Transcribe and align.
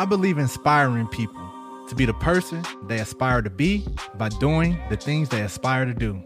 I 0.00 0.06
believe 0.06 0.38
inspiring 0.38 1.08
people 1.08 1.52
to 1.86 1.94
be 1.94 2.06
the 2.06 2.14
person 2.14 2.64
they 2.86 3.00
aspire 3.00 3.42
to 3.42 3.50
be 3.50 3.86
by 4.14 4.30
doing 4.30 4.78
the 4.88 4.96
things 4.96 5.28
they 5.28 5.42
aspire 5.42 5.84
to 5.84 5.92
do. 5.92 6.22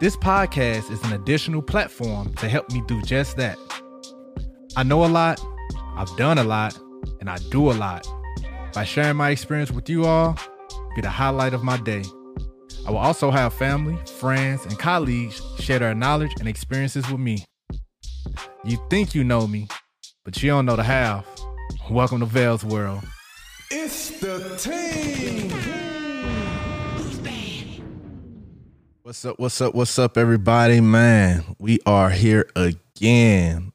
This 0.00 0.16
podcast 0.16 0.90
is 0.90 1.00
an 1.04 1.12
additional 1.12 1.62
platform 1.62 2.34
to 2.34 2.48
help 2.48 2.68
me 2.72 2.82
do 2.88 3.00
just 3.02 3.36
that. 3.36 3.58
I 4.74 4.82
know 4.82 5.04
a 5.04 5.06
lot, 5.06 5.40
I've 5.94 6.16
done 6.16 6.38
a 6.38 6.42
lot, 6.42 6.76
and 7.20 7.30
I 7.30 7.38
do 7.52 7.70
a 7.70 7.74
lot. 7.74 8.04
By 8.74 8.82
sharing 8.82 9.16
my 9.16 9.30
experience 9.30 9.70
with 9.70 9.88
you 9.88 10.04
all, 10.04 10.36
be 10.96 11.00
the 11.00 11.08
highlight 11.08 11.54
of 11.54 11.62
my 11.62 11.76
day. 11.76 12.02
I 12.88 12.90
will 12.90 12.98
also 12.98 13.30
have 13.30 13.54
family, 13.54 13.96
friends, 14.18 14.66
and 14.66 14.76
colleagues 14.80 15.40
share 15.60 15.78
their 15.78 15.94
knowledge 15.94 16.32
and 16.40 16.48
experiences 16.48 17.08
with 17.08 17.20
me. 17.20 17.44
You 18.64 18.84
think 18.90 19.14
you 19.14 19.22
know 19.22 19.46
me, 19.46 19.68
but 20.24 20.42
you 20.42 20.50
don't 20.50 20.66
know 20.66 20.74
the 20.74 20.82
half. 20.82 21.24
Welcome 21.90 22.20
to 22.20 22.26
Vell's 22.26 22.64
World. 22.64 23.02
It's 23.70 24.18
the 24.20 24.56
team. 24.56 25.50
What's 29.02 29.24
up? 29.24 29.38
What's 29.38 29.60
up? 29.60 29.74
What's 29.74 29.98
up, 30.00 30.18
everybody? 30.18 30.80
Man, 30.80 31.44
we 31.60 31.78
are 31.86 32.10
here 32.10 32.48
again. 32.56 33.72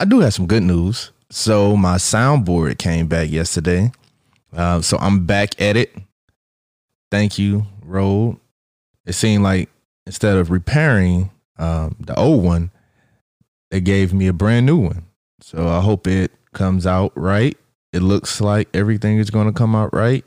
I 0.00 0.04
do 0.04 0.20
have 0.20 0.34
some 0.34 0.46
good 0.46 0.64
news. 0.64 1.12
So 1.30 1.76
my 1.76 1.96
soundboard 1.96 2.78
came 2.78 3.06
back 3.06 3.30
yesterday. 3.30 3.92
Uh, 4.52 4.80
so 4.80 4.98
I'm 4.98 5.24
back 5.24 5.60
at 5.60 5.76
it. 5.76 5.94
Thank 7.10 7.38
you, 7.38 7.66
Road. 7.84 8.38
It 9.04 9.12
seemed 9.12 9.44
like 9.44 9.68
instead 10.06 10.36
of 10.36 10.50
repairing 10.50 11.30
um, 11.58 11.96
the 12.00 12.14
old 12.18 12.44
one, 12.44 12.70
they 13.70 13.80
gave 13.80 14.12
me 14.12 14.26
a 14.26 14.32
brand 14.32 14.66
new 14.66 14.78
one. 14.78 15.06
So 15.40 15.68
I 15.68 15.80
hope 15.80 16.06
it 16.06 16.32
comes 16.56 16.86
out 16.86 17.12
right. 17.14 17.56
It 17.92 18.02
looks 18.02 18.40
like 18.40 18.68
everything 18.74 19.18
is 19.18 19.30
going 19.30 19.46
to 19.46 19.52
come 19.52 19.76
out 19.76 19.94
right. 19.94 20.24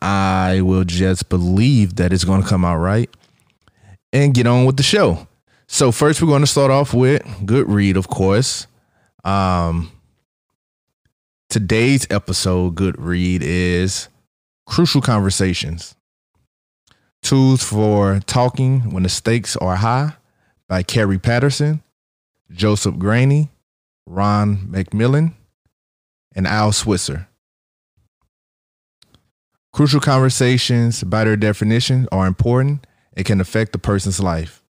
I 0.00 0.62
will 0.62 0.84
just 0.84 1.28
believe 1.28 1.96
that 1.96 2.12
it's 2.12 2.24
going 2.24 2.42
to 2.42 2.48
come 2.48 2.64
out 2.64 2.78
right 2.78 3.10
and 4.12 4.32
get 4.32 4.46
on 4.46 4.64
with 4.64 4.76
the 4.76 4.82
show. 4.82 5.28
So 5.66 5.92
first 5.92 6.22
we're 6.22 6.28
going 6.28 6.42
to 6.42 6.46
start 6.46 6.70
off 6.70 6.94
with 6.94 7.22
good 7.44 7.68
read, 7.68 7.96
of 7.96 8.08
course. 8.08 8.66
Um 9.24 9.90
today's 11.48 12.06
episode 12.10 12.76
good 12.76 13.00
read 13.00 13.42
is 13.42 14.08
Crucial 14.66 15.00
Conversations. 15.00 15.96
Tools 17.22 17.62
for 17.62 18.20
Talking 18.26 18.92
When 18.92 19.02
the 19.02 19.08
Stakes 19.08 19.56
Are 19.56 19.76
High 19.76 20.14
by 20.68 20.84
Kerry 20.84 21.18
Patterson, 21.18 21.82
Joseph 22.52 22.94
Grenny, 22.94 23.48
Ron 24.06 24.68
McMillan, 24.68 25.34
and 26.34 26.46
Al 26.46 26.70
Switzler. 26.70 27.26
Crucial 29.72 30.00
conversations, 30.00 31.02
by 31.02 31.24
their 31.24 31.36
definition, 31.36 32.08
are 32.12 32.26
important 32.26 32.86
and 33.14 33.26
can 33.26 33.40
affect 33.40 33.74
a 33.74 33.78
person's 33.78 34.20
life. 34.20 34.62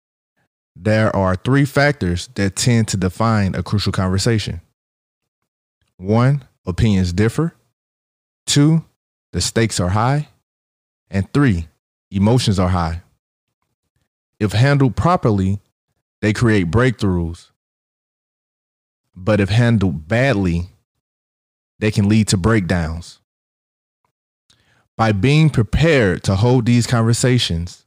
There 0.74 1.14
are 1.14 1.36
three 1.36 1.64
factors 1.64 2.28
that 2.34 2.56
tend 2.56 2.88
to 2.88 2.96
define 2.96 3.54
a 3.54 3.62
crucial 3.62 3.92
conversation. 3.92 4.60
One, 5.96 6.44
opinions 6.66 7.12
differ. 7.12 7.54
Two, 8.46 8.84
the 9.32 9.40
stakes 9.40 9.80
are 9.80 9.90
high. 9.90 10.28
And 11.10 11.32
three, 11.32 11.68
emotions 12.10 12.58
are 12.58 12.68
high. 12.68 13.02
If 14.38 14.52
handled 14.52 14.96
properly, 14.96 15.60
they 16.20 16.32
create 16.32 16.70
breakthroughs. 16.70 17.50
But 19.16 19.40
if 19.40 19.48
handled 19.48 20.06
badly, 20.06 20.68
they 21.78 21.90
can 21.90 22.08
lead 22.08 22.28
to 22.28 22.36
breakdowns. 22.36 23.18
By 24.96 25.12
being 25.12 25.50
prepared 25.50 26.22
to 26.24 26.36
hold 26.36 26.66
these 26.66 26.86
conversations, 26.86 27.86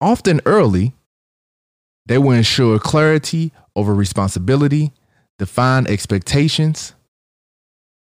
often 0.00 0.40
early, 0.46 0.94
they 2.06 2.18
will 2.18 2.32
ensure 2.32 2.78
clarity 2.78 3.52
over 3.76 3.94
responsibility, 3.94 4.92
define 5.38 5.86
expectations, 5.86 6.94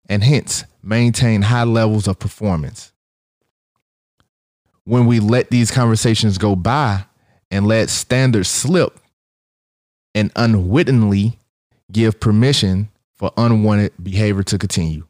and 0.08 0.24
hence 0.24 0.66
maintain 0.84 1.44
high 1.44 1.64
levels 1.64 2.08
of 2.08 2.20
performance. 2.20 2.92
When 4.84 5.06
we 5.08 5.20
let 5.20 5.50
these 5.50 5.72
conversations 5.72 6.38
go 6.38 6.56
by 6.56 7.06
and 7.50 7.66
let 7.66 7.90
standards 7.90 8.50
slip 8.50 9.00
and 10.14 10.32
unwittingly 10.36 11.40
give 11.92 12.20
permission 12.20 12.90
for 13.14 13.32
unwanted 13.38 13.94
behavior 14.02 14.44
to 14.44 14.58
continue. 14.58 15.06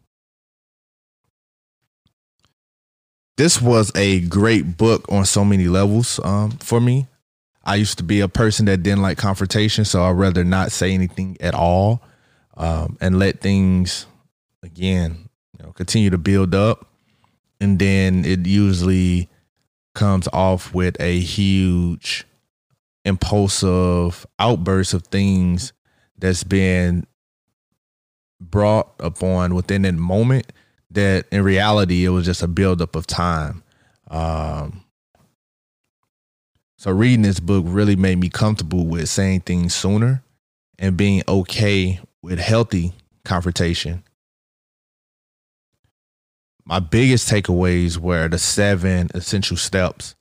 This 3.38 3.62
was 3.62 3.92
a 3.96 4.22
great 4.22 4.78
book 4.78 5.06
on 5.10 5.26
so 5.26 5.44
many 5.44 5.68
levels 5.68 6.20
um, 6.24 6.52
for 6.52 6.80
me. 6.80 7.08
I 7.66 7.76
used 7.76 7.98
to 7.98 8.04
be 8.04 8.22
a 8.22 8.28
person 8.28 8.66
that 8.68 8.84
didn't 8.84 9.02
like 9.02 9.18
confrontation, 9.18 9.84
so 9.86 10.04
I'd 10.04 10.12
rather 10.12 10.44
not 10.44 10.72
say 10.72 10.94
anything 10.94 11.36
at 11.42 11.56
all 11.56 12.02
um, 12.56 12.98
and 13.02 13.20
let 13.20 13.42
things, 13.42 14.06
again, 14.64 15.30
you 15.58 15.66
know, 15.66 15.74
continue 15.74 16.12
to 16.12 16.18
build 16.18 16.54
up. 16.56 16.88
And 17.60 17.80
then 17.80 18.24
it 18.24 18.46
usually 18.46 19.30
comes 19.96 20.28
off 20.32 20.74
with 20.74 20.96
a 21.00 21.20
huge 21.20 22.26
impulsive 23.04 24.26
outburst 24.40 24.94
of 24.94 25.08
things 25.08 25.74
that's 26.18 26.44
been 26.44 27.06
brought 28.40 28.94
upon 29.00 29.56
within 29.56 29.84
that 29.84 29.94
moment 29.94 30.52
that 30.92 31.26
in 31.32 31.44
reality 31.44 32.06
it 32.06 32.10
was 32.10 32.26
just 32.26 32.42
a 32.42 32.48
buildup 32.48 32.96
of 32.96 33.08
time. 33.08 33.64
Um, 34.10 34.84
so 36.78 36.92
reading 36.92 37.24
this 37.24 37.40
book 37.40 37.64
really 37.68 37.96
made 37.96 38.18
me 38.20 38.30
comfortable 38.30 38.86
with 38.86 39.10
saying 39.10 39.42
things 39.42 39.74
sooner 39.74 40.24
and 40.78 40.98
being 40.98 41.24
okay 41.28 42.00
with 42.22 42.40
healthy 42.40 42.94
confrontation. 43.24 44.04
My 46.66 46.80
biggest 46.80 47.30
takeaways 47.30 47.98
were 47.98 48.28
the 48.28 48.40
seven 48.40 49.10
essential 49.14 49.58
steps 49.58 50.16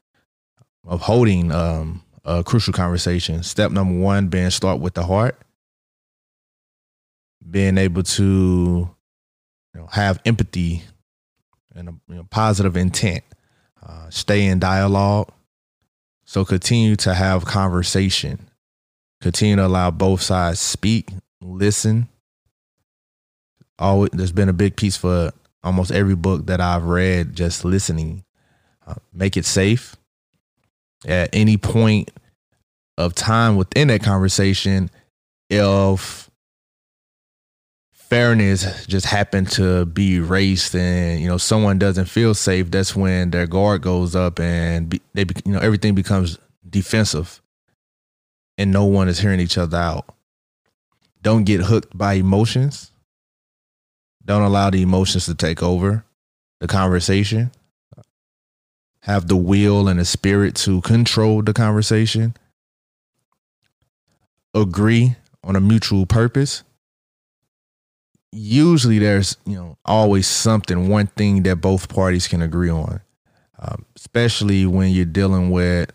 of 0.86 1.00
holding 1.02 1.50
um, 1.50 2.02
a 2.24 2.44
crucial 2.44 2.72
conversation. 2.72 3.42
Step 3.42 3.70
number 3.70 3.98
one 3.98 4.28
being 4.28 4.50
start 4.50 4.80
with 4.80 4.94
the 4.94 5.04
heart 5.04 5.38
being 7.48 7.78
able 7.78 8.02
to 8.02 8.88
you 9.74 9.80
know, 9.80 9.86
have 9.90 10.20
empathy 10.24 10.82
and 11.74 11.88
a 11.88 11.92
you 12.08 12.14
know, 12.16 12.26
positive 12.30 12.76
intent, 12.76 13.24
uh, 13.86 14.08
stay 14.10 14.46
in 14.46 14.58
dialogue. 14.58 15.30
So 16.24 16.44
continue 16.44 16.96
to 16.96 17.14
have 17.14 17.44
conversation. 17.44 18.48
Continue 19.20 19.56
to 19.56 19.66
allow 19.66 19.90
both 19.90 20.22
sides 20.22 20.60
speak, 20.60 21.10
listen. 21.40 22.08
Always, 23.78 24.10
there's 24.12 24.32
been 24.32 24.48
a 24.48 24.54
big 24.54 24.76
piece 24.76 24.96
for 24.96 25.32
almost 25.62 25.90
every 25.90 26.14
book 26.14 26.46
that 26.46 26.60
I've 26.60 26.84
read. 26.84 27.34
Just 27.34 27.64
listening, 27.64 28.24
uh, 28.86 28.94
make 29.12 29.36
it 29.36 29.44
safe. 29.44 29.96
At 31.06 31.30
any 31.32 31.56
point 31.56 32.10
of 32.96 33.14
time 33.14 33.56
within 33.56 33.88
that 33.88 34.02
conversation, 34.02 34.90
if 35.50 36.23
fairness 38.08 38.86
just 38.86 39.06
happened 39.06 39.50
to 39.50 39.86
be 39.86 40.16
erased 40.16 40.74
and 40.74 41.20
you 41.20 41.26
know 41.26 41.38
someone 41.38 41.78
doesn't 41.78 42.04
feel 42.04 42.34
safe 42.34 42.70
that's 42.70 42.94
when 42.94 43.30
their 43.30 43.46
guard 43.46 43.82
goes 43.82 44.14
up 44.14 44.38
and 44.38 44.90
be, 44.90 45.00
they 45.14 45.24
you 45.44 45.52
know 45.52 45.58
everything 45.58 45.94
becomes 45.94 46.38
defensive 46.68 47.40
and 48.58 48.70
no 48.70 48.84
one 48.84 49.08
is 49.08 49.18
hearing 49.18 49.40
each 49.40 49.58
other 49.58 49.76
out. 49.76 50.14
Don't 51.22 51.44
get 51.44 51.60
hooked 51.60 51.96
by 51.96 52.14
emotions. 52.14 52.92
Don't 54.24 54.42
allow 54.42 54.70
the 54.70 54.82
emotions 54.82 55.26
to 55.26 55.34
take 55.34 55.62
over 55.62 56.04
the 56.60 56.66
conversation. 56.66 57.50
Have 59.00 59.28
the 59.28 59.36
will 59.36 59.88
and 59.88 59.98
the 59.98 60.04
spirit 60.04 60.54
to 60.56 60.80
control 60.82 61.42
the 61.42 61.52
conversation. 61.52 62.34
Agree 64.54 65.16
on 65.42 65.56
a 65.56 65.60
mutual 65.60 66.06
purpose 66.06 66.62
usually 68.34 68.98
there's 68.98 69.36
you 69.46 69.54
know 69.54 69.78
always 69.84 70.26
something 70.26 70.88
one 70.88 71.06
thing 71.06 71.42
that 71.44 71.56
both 71.56 71.88
parties 71.88 72.28
can 72.28 72.42
agree 72.42 72.70
on. 72.70 73.00
Um, 73.58 73.86
especially 73.96 74.66
when 74.66 74.90
you're 74.90 75.04
dealing 75.04 75.50
with 75.50 75.90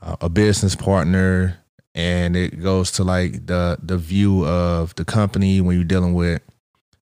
uh, 0.00 0.16
a 0.20 0.28
business 0.28 0.74
partner 0.74 1.58
and 1.94 2.34
it 2.34 2.60
goes 2.62 2.90
to 2.92 3.04
like 3.04 3.46
the 3.46 3.78
the 3.82 3.98
view 3.98 4.46
of 4.46 4.94
the 4.94 5.04
company 5.04 5.60
when 5.60 5.76
you're 5.76 5.84
dealing 5.84 6.14
with 6.14 6.40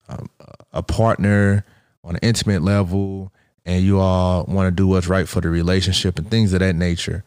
um, 0.09 0.29
a 0.73 0.83
partner 0.83 1.65
on 2.03 2.15
an 2.15 2.21
intimate 2.23 2.63
level 2.63 3.33
and 3.67 3.83
you 3.85 3.99
all 3.99 4.45
want 4.47 4.67
to 4.67 4.71
do 4.71 4.87
what's 4.87 5.07
right 5.09 5.29
for 5.29 5.41
the 5.41 5.49
relationship 5.49 6.19
and 6.19 6.31
things 6.31 6.53
of 6.53 6.61
that 6.61 6.75
nature. 6.75 7.25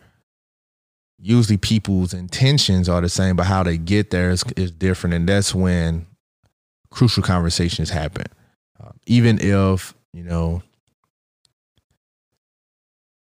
Usually 1.19 1.57
people's 1.57 2.13
intentions 2.13 2.87
are 2.87 3.01
the 3.01 3.09
same 3.09 3.35
but 3.35 3.47
how 3.47 3.63
they 3.63 3.77
get 3.77 4.11
there 4.11 4.29
is, 4.29 4.43
is 4.55 4.71
different. 4.71 5.15
And 5.15 5.27
that's 5.27 5.53
when 5.53 6.05
crucial 6.89 7.23
conversations 7.23 7.89
happen. 7.89 8.25
Uh, 8.81 8.91
even 9.05 9.39
if, 9.39 9.93
you 10.13 10.23
know, 10.23 10.61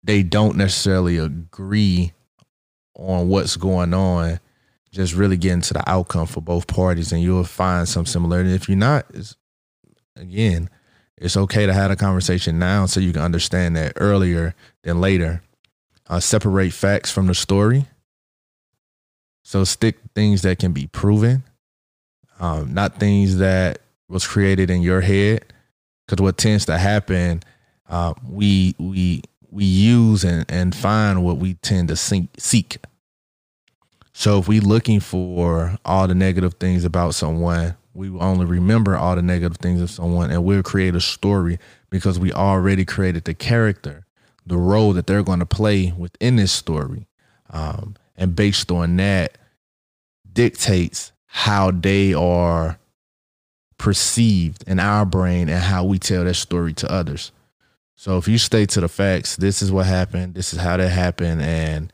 they 0.02 0.22
don't 0.22 0.56
necessarily 0.56 1.18
agree 1.18 2.12
on 2.94 3.28
what's 3.28 3.56
going 3.56 3.94
on, 3.94 4.40
just 4.90 5.14
really 5.14 5.36
get 5.36 5.52
into 5.52 5.74
the 5.74 5.88
outcome 5.88 6.26
for 6.26 6.40
both 6.40 6.66
parties 6.66 7.12
and 7.12 7.22
you'll 7.22 7.44
find 7.44 7.88
some 7.88 8.04
similarity. 8.04 8.52
If 8.52 8.68
you're 8.68 8.76
not, 8.76 9.06
it's, 9.14 9.36
again, 10.16 10.68
it's 11.16 11.36
okay 11.36 11.66
to 11.66 11.72
have 11.72 11.90
a 11.90 11.96
conversation 11.96 12.58
now 12.58 12.86
so 12.86 13.00
you 13.00 13.12
can 13.12 13.22
understand 13.22 13.76
that 13.76 13.92
earlier 13.96 14.54
than 14.82 15.00
later. 15.00 15.42
Uh, 16.08 16.20
separate 16.20 16.72
facts 16.72 17.10
from 17.10 17.26
the 17.26 17.34
story. 17.34 17.86
So 19.44 19.64
stick 19.64 19.98
things 20.14 20.42
that 20.42 20.58
can 20.58 20.72
be 20.72 20.86
proven, 20.86 21.44
um, 22.42 22.74
not 22.74 22.98
things 22.98 23.38
that 23.38 23.78
was 24.08 24.26
created 24.26 24.68
in 24.68 24.82
your 24.82 25.00
head. 25.00 25.44
Because 26.06 26.20
what 26.20 26.36
tends 26.36 26.66
to 26.66 26.76
happen, 26.76 27.42
uh, 27.88 28.14
we 28.28 28.74
we 28.78 29.22
we 29.50 29.64
use 29.64 30.24
and, 30.24 30.44
and 30.50 30.74
find 30.74 31.24
what 31.24 31.38
we 31.38 31.54
tend 31.54 31.88
to 31.88 31.96
seek. 31.96 32.28
seek. 32.38 32.78
So 34.12 34.40
if 34.40 34.48
we're 34.48 34.60
looking 34.60 35.00
for 35.00 35.78
all 35.84 36.08
the 36.08 36.14
negative 36.14 36.54
things 36.54 36.84
about 36.84 37.14
someone, 37.14 37.76
we 37.94 38.10
will 38.10 38.22
only 38.22 38.44
remember 38.44 38.96
all 38.96 39.14
the 39.14 39.22
negative 39.22 39.58
things 39.58 39.80
of 39.80 39.90
someone 39.90 40.30
and 40.30 40.44
we'll 40.44 40.62
create 40.62 40.94
a 40.94 41.00
story 41.00 41.58
because 41.90 42.18
we 42.18 42.32
already 42.32 42.84
created 42.84 43.24
the 43.24 43.34
character, 43.34 44.04
the 44.44 44.58
role 44.58 44.92
that 44.94 45.06
they're 45.06 45.22
going 45.22 45.38
to 45.38 45.46
play 45.46 45.94
within 45.96 46.36
this 46.36 46.52
story. 46.52 47.06
Um, 47.50 47.94
and 48.16 48.34
based 48.34 48.70
on 48.70 48.96
that, 48.96 49.38
dictates 50.30 51.11
how 51.34 51.70
they 51.70 52.12
are 52.12 52.78
perceived 53.78 54.62
in 54.66 54.78
our 54.78 55.06
brain 55.06 55.48
and 55.48 55.62
how 55.62 55.82
we 55.82 55.98
tell 55.98 56.24
that 56.24 56.34
story 56.34 56.74
to 56.74 56.92
others. 56.92 57.32
So 57.96 58.18
if 58.18 58.28
you 58.28 58.36
stay 58.36 58.66
to 58.66 58.82
the 58.82 58.88
facts, 58.88 59.36
this 59.36 59.62
is 59.62 59.72
what 59.72 59.86
happened, 59.86 60.34
this 60.34 60.52
is 60.52 60.60
how 60.60 60.76
that 60.76 60.90
happened, 60.90 61.40
and 61.40 61.90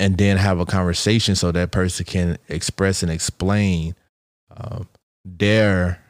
and 0.00 0.18
then 0.18 0.36
have 0.36 0.58
a 0.58 0.66
conversation 0.66 1.36
so 1.36 1.52
that 1.52 1.70
person 1.70 2.04
can 2.04 2.38
express 2.48 3.04
and 3.04 3.12
explain 3.12 3.94
uh, 4.56 4.82
their 5.24 6.02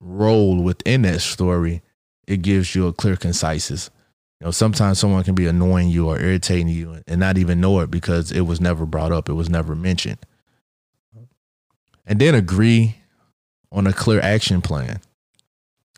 role 0.00 0.60
within 0.60 1.02
that 1.02 1.20
story, 1.20 1.80
it 2.26 2.42
gives 2.42 2.74
you 2.74 2.88
a 2.88 2.92
clear 2.92 3.14
conciseness. 3.14 3.88
You 4.40 4.46
know, 4.46 4.50
sometimes 4.50 4.98
someone 4.98 5.22
can 5.22 5.36
be 5.36 5.46
annoying 5.46 5.90
you 5.90 6.08
or 6.08 6.18
irritating 6.18 6.68
you 6.68 7.02
and 7.06 7.20
not 7.20 7.38
even 7.38 7.60
know 7.60 7.78
it 7.80 7.90
because 7.90 8.32
it 8.32 8.40
was 8.42 8.60
never 8.60 8.84
brought 8.84 9.12
up, 9.12 9.28
it 9.28 9.34
was 9.34 9.48
never 9.48 9.76
mentioned. 9.76 10.18
And 12.08 12.18
then 12.18 12.34
agree 12.34 12.96
on 13.70 13.86
a 13.86 13.92
clear 13.92 14.20
action 14.20 14.60
plan. 14.62 15.00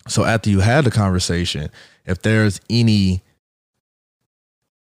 So 0.08 0.24
after 0.24 0.50
you 0.50 0.60
had 0.60 0.84
the 0.84 0.90
conversation, 0.90 1.70
if 2.04 2.20
there's 2.20 2.60
any 2.68 3.22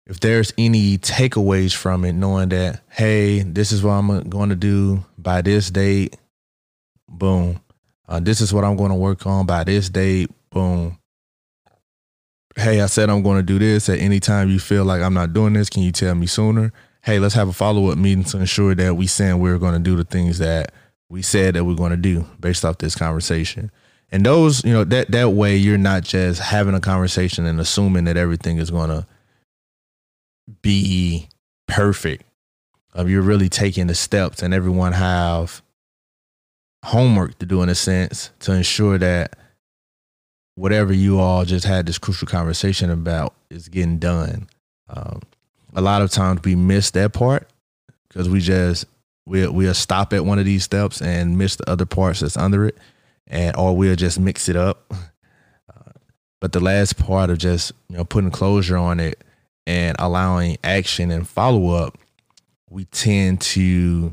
if 0.06 0.18
there's 0.18 0.52
any 0.58 0.98
takeaways 0.98 1.72
from 1.72 2.04
it, 2.04 2.14
knowing 2.14 2.48
that, 2.48 2.82
hey, 2.88 3.42
this 3.42 3.70
is 3.70 3.84
what 3.84 3.92
I'm 3.92 4.28
going 4.28 4.48
to 4.48 4.56
do 4.56 5.04
by 5.16 5.40
this 5.40 5.70
date, 5.70 6.16
boom. 7.08 7.60
Uh, 8.08 8.18
this 8.18 8.40
is 8.40 8.52
what 8.52 8.64
I'm 8.64 8.76
going 8.76 8.90
to 8.90 8.96
work 8.96 9.24
on 9.24 9.46
by 9.46 9.62
this 9.62 9.88
date, 9.88 10.28
boom. 10.50 10.98
Hey, 12.56 12.80
I 12.80 12.86
said 12.86 13.08
I'm 13.08 13.22
going 13.22 13.36
to 13.36 13.44
do 13.44 13.60
this. 13.60 13.88
At 13.88 14.00
any 14.00 14.18
time 14.18 14.50
you 14.50 14.58
feel 14.58 14.84
like 14.84 15.00
I'm 15.00 15.14
not 15.14 15.32
doing 15.32 15.52
this, 15.52 15.70
can 15.70 15.84
you 15.84 15.92
tell 15.92 16.16
me 16.16 16.26
sooner? 16.26 16.72
Hey, 17.02 17.20
let's 17.20 17.34
have 17.36 17.48
a 17.48 17.52
follow 17.52 17.88
up 17.90 17.96
meeting 17.96 18.24
to 18.24 18.38
ensure 18.38 18.74
that 18.74 18.96
we 18.96 19.06
saying 19.06 19.38
we're 19.38 19.58
going 19.58 19.74
to 19.74 19.78
do 19.78 19.94
the 19.94 20.04
things 20.04 20.38
that 20.38 20.72
we 21.10 21.20
said 21.22 21.54
that 21.54 21.64
we're 21.64 21.74
going 21.74 21.90
to 21.90 21.96
do 21.96 22.24
based 22.38 22.64
off 22.64 22.78
this 22.78 22.94
conversation. 22.94 23.70
And 24.12 24.24
those, 24.24 24.64
you 24.64 24.72
know, 24.72 24.84
that 24.84 25.10
that 25.10 25.30
way 25.30 25.56
you're 25.56 25.76
not 25.76 26.04
just 26.04 26.40
having 26.40 26.74
a 26.74 26.80
conversation 26.80 27.44
and 27.44 27.60
assuming 27.60 28.04
that 28.04 28.16
everything 28.16 28.56
is 28.58 28.70
going 28.70 28.90
to 28.90 29.06
be 30.62 31.28
perfect. 31.66 32.24
Um, 32.94 33.08
you're 33.08 33.22
really 33.22 33.48
taking 33.48 33.86
the 33.86 33.94
steps, 33.94 34.42
and 34.42 34.52
everyone 34.52 34.92
have 34.92 35.62
homework 36.84 37.38
to 37.38 37.46
do 37.46 37.62
in 37.62 37.68
a 37.68 37.74
sense 37.74 38.30
to 38.40 38.52
ensure 38.52 38.98
that 38.98 39.36
whatever 40.56 40.92
you 40.92 41.20
all 41.20 41.44
just 41.44 41.64
had 41.64 41.86
this 41.86 41.98
crucial 41.98 42.26
conversation 42.26 42.90
about 42.90 43.34
is 43.48 43.68
getting 43.68 43.98
done. 43.98 44.48
Um, 44.88 45.20
a 45.72 45.80
lot 45.80 46.02
of 46.02 46.10
times 46.10 46.40
we 46.44 46.56
miss 46.56 46.90
that 46.92 47.12
part 47.12 47.48
because 48.08 48.28
we 48.28 48.40
just 48.40 48.86
we'll 49.26 49.52
we'll 49.52 49.74
stop 49.74 50.12
at 50.12 50.24
one 50.24 50.38
of 50.38 50.44
these 50.44 50.64
steps 50.64 51.00
and 51.00 51.38
miss 51.38 51.56
the 51.56 51.68
other 51.70 51.86
parts 51.86 52.20
that's 52.20 52.36
under 52.36 52.66
it 52.66 52.76
and 53.30 53.56
or 53.56 53.76
we'll 53.76 53.96
just 53.96 54.18
mix 54.18 54.48
it 54.48 54.56
up. 54.56 54.92
Uh, 55.72 55.92
but 56.40 56.50
the 56.50 56.58
last 56.58 56.98
part 56.98 57.30
of 57.30 57.38
just 57.38 57.70
you 57.88 57.96
know 57.96 58.04
putting 58.04 58.32
closure 58.32 58.76
on 58.76 58.98
it 58.98 59.22
and 59.68 59.94
allowing 60.00 60.58
action 60.64 61.12
and 61.12 61.28
follow 61.28 61.68
up, 61.68 61.96
we 62.68 62.86
tend 62.86 63.40
to 63.40 64.12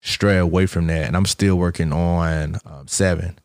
stray 0.00 0.38
away 0.38 0.64
from 0.64 0.86
that. 0.86 1.06
And 1.06 1.14
I'm 1.14 1.26
still 1.26 1.56
working 1.56 1.92
on 1.92 2.56
um, 2.64 2.88
seven. 2.88 3.38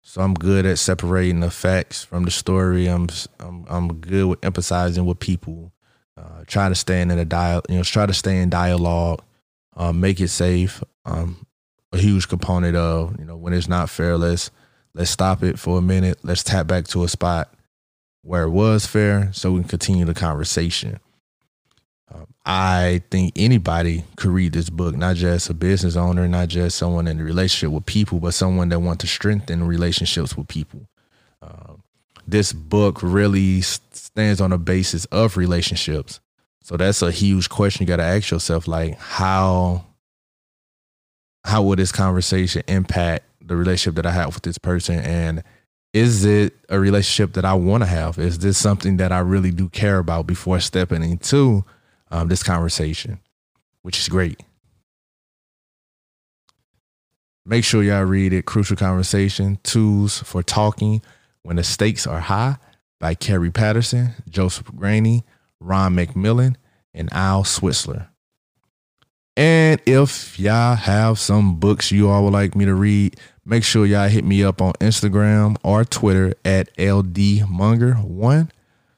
So 0.00 0.20
I'm 0.20 0.34
good 0.34 0.64
at 0.64 0.78
separating 0.78 1.40
the 1.40 1.50
facts 1.50 2.04
from 2.04 2.24
the 2.24 2.30
story. 2.30 2.86
I'm 2.86 3.08
I'm, 3.40 3.64
I'm 3.68 3.94
good 3.94 4.26
with 4.26 4.44
emphasizing 4.44 5.04
with 5.04 5.18
people. 5.18 5.72
Uh, 6.16 6.44
try 6.46 6.68
to 6.68 6.74
stay 6.76 7.02
in 7.02 7.10
a 7.10 7.24
dial, 7.24 7.62
you 7.68 7.78
know, 7.78 7.82
try 7.82 8.06
to 8.06 8.14
stay 8.14 8.40
in 8.40 8.48
dialogue, 8.48 9.22
um, 9.76 10.00
make 10.00 10.20
it 10.20 10.28
safe. 10.28 10.82
Um, 11.04 11.46
a 11.92 11.98
huge 11.98 12.28
component 12.28 12.76
of 12.76 13.18
you 13.18 13.24
know 13.24 13.36
when 13.36 13.52
it's 13.52 13.68
not 13.68 13.88
fair 13.88 14.16
let's 14.18 14.50
let's 14.94 15.10
stop 15.10 15.42
it 15.42 15.58
for 15.58 15.78
a 15.78 15.82
minute. 15.82 16.18
Let's 16.22 16.42
tap 16.42 16.66
back 16.66 16.86
to 16.88 17.04
a 17.04 17.08
spot 17.08 17.52
where 18.22 18.44
it 18.44 18.50
was 18.50 18.86
fair 18.86 19.30
so 19.32 19.52
we 19.52 19.60
can 19.60 19.68
continue 19.68 20.04
the 20.04 20.14
conversation. 20.14 20.98
Um, 22.12 22.28
i 22.44 23.02
think 23.10 23.32
anybody 23.34 24.04
could 24.16 24.30
read 24.30 24.52
this 24.52 24.70
book 24.70 24.94
not 24.94 25.16
just 25.16 25.50
a 25.50 25.54
business 25.54 25.96
owner 25.96 26.28
not 26.28 26.46
just 26.46 26.78
someone 26.78 27.08
in 27.08 27.18
a 27.18 27.24
relationship 27.24 27.74
with 27.74 27.84
people 27.84 28.20
but 28.20 28.32
someone 28.32 28.68
that 28.68 28.78
wants 28.78 29.00
to 29.00 29.08
strengthen 29.08 29.66
relationships 29.66 30.36
with 30.36 30.46
people. 30.46 30.86
Um, 31.42 31.82
this 32.24 32.52
book 32.52 33.02
really 33.02 33.60
stands 33.60 34.40
on 34.40 34.52
a 34.52 34.58
basis 34.58 35.04
of 35.06 35.36
relationships 35.36 36.20
so 36.66 36.76
that's 36.76 37.00
a 37.00 37.12
huge 37.12 37.48
question 37.48 37.84
you 37.84 37.86
got 37.86 37.98
to 37.98 38.02
ask 38.02 38.32
yourself 38.32 38.66
like 38.66 38.98
how 38.98 39.86
how 41.44 41.62
will 41.62 41.76
this 41.76 41.92
conversation 41.92 42.64
impact 42.66 43.24
the 43.40 43.54
relationship 43.54 43.94
that 43.94 44.04
I 44.04 44.10
have 44.10 44.34
with 44.34 44.42
this 44.42 44.58
person? 44.58 44.98
And 44.98 45.44
is 45.92 46.24
it 46.24 46.54
a 46.68 46.80
relationship 46.80 47.34
that 47.34 47.44
I 47.44 47.54
want 47.54 47.84
to 47.84 47.86
have? 47.86 48.18
Is 48.18 48.40
this 48.40 48.58
something 48.58 48.96
that 48.96 49.12
I 49.12 49.20
really 49.20 49.52
do 49.52 49.68
care 49.68 49.98
about 49.98 50.26
before 50.26 50.58
stepping 50.58 51.04
into 51.04 51.64
um, 52.10 52.26
this 52.26 52.42
conversation, 52.42 53.20
which 53.82 54.00
is 54.00 54.08
great. 54.08 54.42
Make 57.44 57.62
sure 57.62 57.84
y'all 57.84 58.02
read 58.02 58.32
it. 58.32 58.44
Crucial 58.44 58.76
Conversation 58.76 59.60
Tools 59.62 60.18
for 60.18 60.42
Talking 60.42 61.00
When 61.42 61.56
the 61.56 61.62
Stakes 61.62 62.08
Are 62.08 62.18
High 62.18 62.56
by 62.98 63.14
Kerry 63.14 63.52
Patterson, 63.52 64.14
Joseph 64.28 64.66
Grenny, 64.72 65.22
Ron 65.60 65.96
McMillan, 65.96 66.56
and 66.94 67.12
Al 67.12 67.44
Switzler. 67.44 68.08
And 69.36 69.80
if 69.84 70.40
y'all 70.40 70.76
have 70.76 71.18
some 71.18 71.56
books 71.56 71.92
you 71.92 72.08
all 72.08 72.24
would 72.24 72.32
like 72.32 72.56
me 72.56 72.64
to 72.64 72.74
read, 72.74 73.20
make 73.44 73.64
sure 73.64 73.84
y'all 73.84 74.08
hit 74.08 74.24
me 74.24 74.42
up 74.42 74.62
on 74.62 74.72
Instagram 74.74 75.56
or 75.62 75.84
Twitter 75.84 76.34
at 76.44 76.74
ldmonger1. 76.76 78.50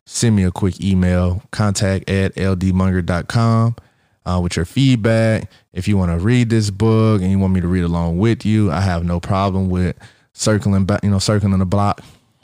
Send 0.07 0.37
me 0.37 0.45
a 0.45 0.53
quick 0.53 0.81
email, 0.81 1.43
contact 1.50 2.09
at 2.09 2.35
ldmonger.com 2.37 3.77
uh, 4.25 4.41
with 4.41 4.57
your 4.57 4.65
feedback. 4.65 5.50
If 5.73 5.88
you 5.88 5.99
want 5.99 6.12
to 6.12 6.19
read 6.19 6.50
this 6.50 6.71
book 6.71 7.21
and 7.21 7.31
you 7.31 7.38
want 7.38 7.53
me 7.53 7.61
to 7.61 7.69
read 7.69 7.85
along 7.85 8.19
with 8.19 8.47
you, 8.47 8.71
I 8.71 8.81
have 8.81 9.05
no 9.05 9.19
problem 9.19 9.69
with 9.71 9.97
circling 10.35 10.85
back, 10.85 11.03
you 11.03 11.11
know, 11.11 11.19
circling 11.19 11.59
the 11.59 11.67
block. 11.67 12.00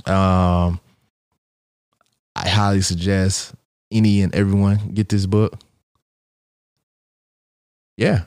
Um, 0.06 0.80
I 2.36 2.48
highly 2.48 2.82
suggest 2.82 3.54
any 3.94 4.20
and 4.20 4.34
everyone 4.34 4.90
get 4.92 5.08
this 5.08 5.26
book. 5.26 5.58
Yeah. 7.96 8.24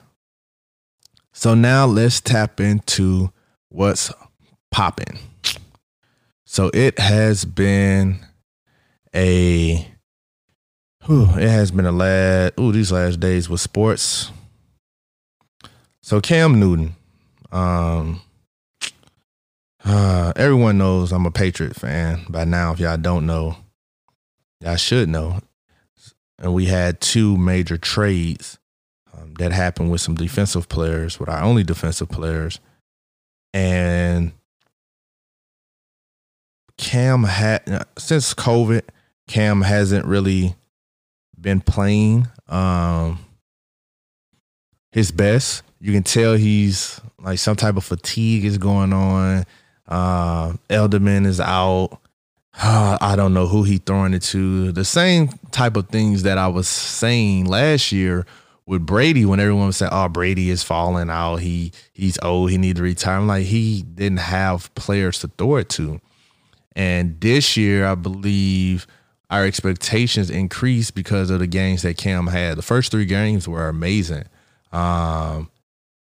So 1.34 1.54
now 1.54 1.86
let's 1.86 2.20
tap 2.22 2.60
into 2.60 3.32
what's 3.70 4.12
popping. 4.72 5.20
So 6.46 6.72
it 6.74 6.98
has 6.98 7.46
been 7.46 8.26
a 9.14 9.88
whew, 11.06 11.26
it 11.38 11.50
has 11.50 11.72
been 11.72 11.86
a 11.86 11.92
lad. 11.92 12.54
oh 12.58 12.72
these 12.72 12.92
last 12.92 13.20
days 13.20 13.50
with 13.50 13.62
sports. 13.62 14.32
So 16.02 16.22
Cam 16.22 16.60
Newton, 16.60 16.96
um 17.52 18.22
uh, 19.84 20.34
everyone 20.36 20.78
knows 20.78 21.14
I'm 21.14 21.26
a 21.26 21.32
Patriot 21.32 21.76
fan 21.76 22.26
by 22.30 22.44
now. 22.44 22.74
If 22.74 22.80
y'all 22.80 22.98
don't 22.98 23.26
know, 23.26 23.56
y'all 24.60 24.76
should 24.76 25.08
know. 25.08 25.40
And 26.40 26.54
we 26.54 26.66
had 26.66 27.02
two 27.02 27.38
major 27.38 27.78
trades 27.78 28.60
um, 29.14 29.34
that 29.36 29.52
happened 29.52 29.92
with 29.92 30.02
some 30.02 30.16
defensive 30.16 30.70
players, 30.70 31.20
with 31.20 31.30
our 31.30 31.42
only 31.42 31.64
defensive 31.64 32.10
players. 32.10 32.60
And 33.54 34.34
Cam 36.78 37.24
had 37.24 37.86
since 37.98 38.34
COVID, 38.34 38.84
Cam 39.28 39.62
hasn't 39.62 40.06
really 40.06 40.56
been 41.40 41.62
playing 41.62 42.28
um 42.48 43.20
his 44.92 45.12
best. 45.12 45.64
You 45.80 45.94
can 45.94 46.04
tell 46.04 46.36
he's 46.36 47.00
like 47.20 47.40
some 47.40 47.56
type 47.56 47.78
of 47.78 47.84
fatigue 47.84 48.46
is 48.46 48.58
going 48.58 48.94
on. 48.94 49.46
Uh, 49.88 50.54
Edelman 50.70 51.26
is 51.26 51.40
out. 51.40 52.00
Uh, 52.62 52.98
I 53.02 53.16
don't 53.16 53.34
know 53.34 53.48
who 53.48 53.64
he 53.64 53.78
throwing 53.78 54.14
it 54.14 54.24
to. 54.24 54.72
The 54.72 54.86
same 54.86 55.30
type 55.52 55.78
of 55.78 55.90
things 55.90 56.24
that 56.24 56.38
I 56.38 56.48
was 56.48 56.68
saying 56.68 57.46
last 57.46 57.92
year 57.92 58.26
with 58.66 58.86
Brady 58.86 59.26
when 59.26 59.40
everyone 59.40 59.68
was 59.68 59.78
saying, 59.78 59.92
"Oh, 59.94 60.10
Brady 60.10 60.50
is 60.50 60.64
falling 60.64 61.10
out. 61.10 61.38
He 61.38 61.72
he's 61.94 62.20
old. 62.22 62.52
He 62.52 62.58
need 62.58 62.76
to 62.78 62.84
retire." 62.84 63.18
I'm 63.18 63.28
like, 63.28 63.46
he 63.46 63.82
didn't 63.82 64.20
have 64.20 64.74
players 64.76 65.20
to 65.20 65.28
throw 65.28 65.56
it 65.58 65.70
to. 65.70 66.02
And 66.76 67.20
this 67.22 67.58
year, 67.58 67.88
I 67.88 67.96
believe 67.96 68.86
our 69.30 69.46
expectations 69.46 70.30
increased 70.30 70.96
because 70.96 71.30
of 71.30 71.40
the 71.40 71.48
games 71.48 71.82
that 71.82 71.98
Cam 71.98 72.28
had. 72.28 72.58
The 72.58 72.62
first 72.62 72.92
three 72.92 73.06
games 73.06 73.48
were 73.48 73.68
amazing. 73.68 74.26
Um, 74.72 75.50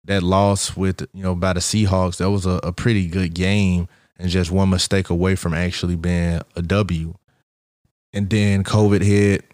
that 0.04 0.22
loss 0.22 0.76
with 0.76 1.06
you 1.12 1.22
know 1.22 1.34
by 1.34 1.52
the 1.52 1.60
Seahawks, 1.60 2.16
that 2.16 2.30
was 2.30 2.46
a, 2.46 2.60
a, 2.62 2.72
pretty 2.72 3.06
good 3.06 3.34
game, 3.34 3.88
and 4.18 4.28
just 4.28 4.50
one 4.50 4.70
mistake 4.70 5.10
away 5.10 5.34
from 5.36 5.54
actually 5.54 5.96
being 5.96 6.40
a 6.56 6.62
W. 6.62 7.14
And 8.12 8.30
then 8.30 8.62
COVID 8.64 9.02
hit. 9.02 9.44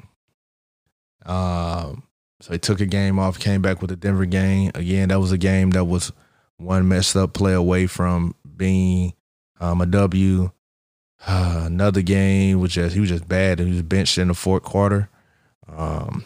Um, 1.25 2.03
so 2.41 2.53
he 2.53 2.59
took 2.59 2.81
a 2.81 2.87
game 2.87 3.19
off, 3.19 3.39
came 3.39 3.63
back 3.63 3.81
with 3.81 3.91
the 3.91 3.97
Denver 3.97 4.27
game. 4.27 4.71
Again, 4.75 5.09
that 5.09 5.21
was 5.21 5.33
a 5.33 5.39
game 5.39 5.71
that 5.71 5.85
was 5.85 6.13
one 6.57 6.89
messed 6.89 7.17
up 7.17 7.33
play 7.33 7.55
away 7.55 7.87
from 7.87 8.35
being 8.57 9.15
um, 9.61 9.81
a 9.81 9.87
W. 9.87 10.51
Uh, 11.27 11.63
another 11.67 12.03
game 12.03 12.61
was 12.61 12.73
just 12.73 12.95
he 12.95 13.01
was 13.01 13.11
just 13.11 13.29
bad. 13.29 13.61
And 13.61 13.69
he 13.69 13.75
was 13.75 13.83
benched 13.83 14.19
in 14.19 14.29
the 14.29 14.35
fourth 14.35 14.63
quarter. 14.63 15.09
Um, 15.69 16.25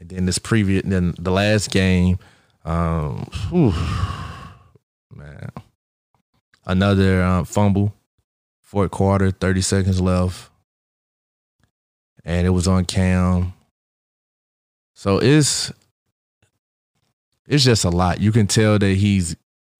and 0.00 0.08
then 0.08 0.26
this 0.26 0.38
previous, 0.38 0.82
then 0.84 1.14
the 1.18 1.32
last 1.32 1.70
game, 1.70 2.18
um, 2.64 3.28
whew, 3.50 3.74
man, 5.14 5.50
another 6.68 7.22
uh, 7.22 7.44
fumble, 7.44 7.94
fourth 8.60 8.90
quarter, 8.90 9.30
thirty 9.30 9.62
seconds 9.62 10.00
left, 10.00 10.50
and 12.24 12.46
it 12.46 12.50
was 12.50 12.68
on 12.68 12.84
cam. 12.84 13.54
So 14.94 15.18
it's 15.18 15.72
it's 17.48 17.64
just 17.64 17.84
a 17.84 17.90
lot. 17.90 18.20
You 18.20 18.30
can 18.30 18.46
tell 18.46 18.78
that 18.78 18.94
he's 18.94 19.34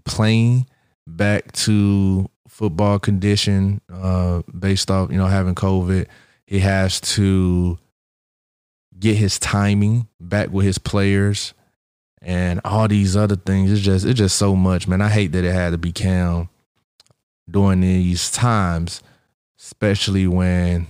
playing 0.05 0.67
back 1.07 1.53
to 1.53 2.29
football 2.49 2.99
condition 2.99 3.81
uh, 3.93 4.43
based 4.59 4.91
off 4.91 5.13
you 5.13 5.19
know 5.19 5.27
having 5.27 5.55
COVID. 5.55 6.07
He 6.47 6.61
has 6.61 7.01
to 7.03 7.79
get 8.99 9.17
his 9.17 9.39
timing 9.39 10.09
back 10.19 10.51
with 10.51 10.65
his 10.65 10.79
players 10.79 11.53
and 12.23 12.61
all 12.65 12.89
these 12.89 13.17
other 13.17 13.37
things. 13.37 13.71
It's 13.71 13.83
just 13.83 14.07
it's 14.07 14.19
just 14.19 14.37
so 14.37 14.57
much, 14.57 14.89
man. 14.89 15.03
I 15.03 15.11
hate 15.11 15.33
that 15.33 15.45
it 15.45 15.53
had 15.53 15.71
to 15.71 15.79
be 15.79 15.93
Cam 15.93 16.49
during 17.51 17.81
these 17.81 18.31
times, 18.31 19.03
especially 19.59 20.27
when 20.27 20.87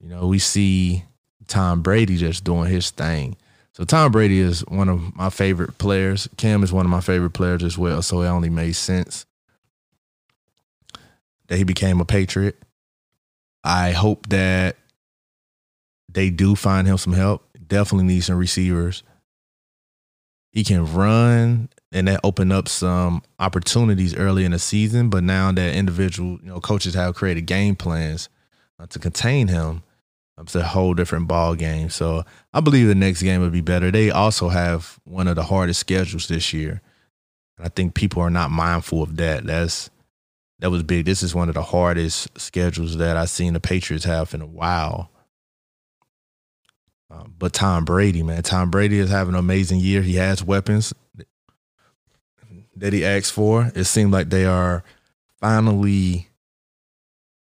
you 0.00 0.08
know 0.08 0.26
we 0.26 0.38
see 0.38 1.04
Tom 1.46 1.82
Brady 1.82 2.16
just 2.16 2.44
doing 2.44 2.70
his 2.70 2.90
thing. 2.90 3.36
So 3.72 3.84
Tom 3.84 4.10
Brady 4.10 4.40
is 4.40 4.60
one 4.66 4.88
of 4.88 5.14
my 5.14 5.30
favorite 5.30 5.78
players. 5.78 6.28
Cam 6.36 6.62
is 6.64 6.72
one 6.72 6.84
of 6.84 6.90
my 6.90 7.00
favorite 7.00 7.30
players 7.30 7.62
as 7.62 7.78
well. 7.78 8.02
So 8.02 8.22
it 8.22 8.28
only 8.28 8.50
made 8.50 8.72
sense 8.72 9.24
that 11.46 11.56
he 11.56 11.64
became 11.64 12.00
a 12.00 12.04
Patriot. 12.04 12.60
I 13.62 13.92
hope 13.92 14.28
that 14.28 14.76
they 16.08 16.30
do 16.30 16.54
find 16.54 16.86
him 16.86 16.98
some 16.98 17.12
help. 17.12 17.44
Definitely 17.66 18.06
need 18.06 18.24
some 18.24 18.36
receivers. 18.36 19.02
He 20.50 20.64
can 20.64 20.92
run, 20.92 21.68
and 21.92 22.08
that 22.08 22.20
opened 22.22 22.52
up 22.52 22.68
some 22.68 23.22
opportunities 23.38 24.14
early 24.14 24.44
in 24.44 24.52
the 24.52 24.58
season. 24.58 25.08
But 25.08 25.24
now 25.24 25.52
that 25.52 25.74
individual, 25.74 26.38
you 26.42 26.48
know, 26.48 26.60
coaches 26.60 26.94
have 26.94 27.14
created 27.14 27.42
game 27.42 27.76
plans 27.76 28.28
uh, 28.78 28.86
to 28.86 28.98
contain 28.98 29.48
him, 29.48 29.82
it's 30.40 30.54
a 30.54 30.62
whole 30.62 30.94
different 30.94 31.26
ball 31.26 31.54
game. 31.54 31.90
So 31.90 32.24
I 32.52 32.60
believe 32.60 32.86
the 32.86 32.94
next 32.94 33.22
game 33.22 33.40
will 33.40 33.50
be 33.50 33.60
better. 33.60 33.90
They 33.90 34.10
also 34.10 34.48
have 34.48 34.98
one 35.04 35.26
of 35.26 35.36
the 35.36 35.42
hardest 35.42 35.80
schedules 35.80 36.28
this 36.28 36.52
year. 36.52 36.80
And 37.56 37.66
I 37.66 37.68
think 37.68 37.94
people 37.94 38.22
are 38.22 38.30
not 38.30 38.50
mindful 38.50 39.02
of 39.02 39.16
that. 39.16 39.44
That's 39.44 39.90
that 40.60 40.70
was 40.70 40.82
big. 40.82 41.06
This 41.06 41.22
is 41.22 41.34
one 41.34 41.48
of 41.48 41.54
the 41.54 41.62
hardest 41.62 42.38
schedules 42.38 42.96
that 42.96 43.16
I've 43.16 43.30
seen 43.30 43.52
the 43.52 43.60
Patriots 43.60 44.04
have 44.04 44.34
in 44.34 44.42
a 44.42 44.46
while. 44.46 45.10
Um, 47.10 47.34
but 47.38 47.52
Tom 47.52 47.84
Brady, 47.84 48.22
man, 48.22 48.42
Tom 48.42 48.70
Brady 48.70 48.98
is 48.98 49.10
having 49.10 49.34
an 49.34 49.40
amazing 49.40 49.80
year. 49.80 50.02
He 50.02 50.16
has 50.16 50.44
weapons 50.44 50.92
that 52.80 52.92
he 52.92 53.04
asked 53.04 53.32
for. 53.32 53.70
It 53.74 53.84
seemed 53.84 54.12
like 54.12 54.30
they 54.30 54.44
are 54.44 54.82
finally 55.40 56.28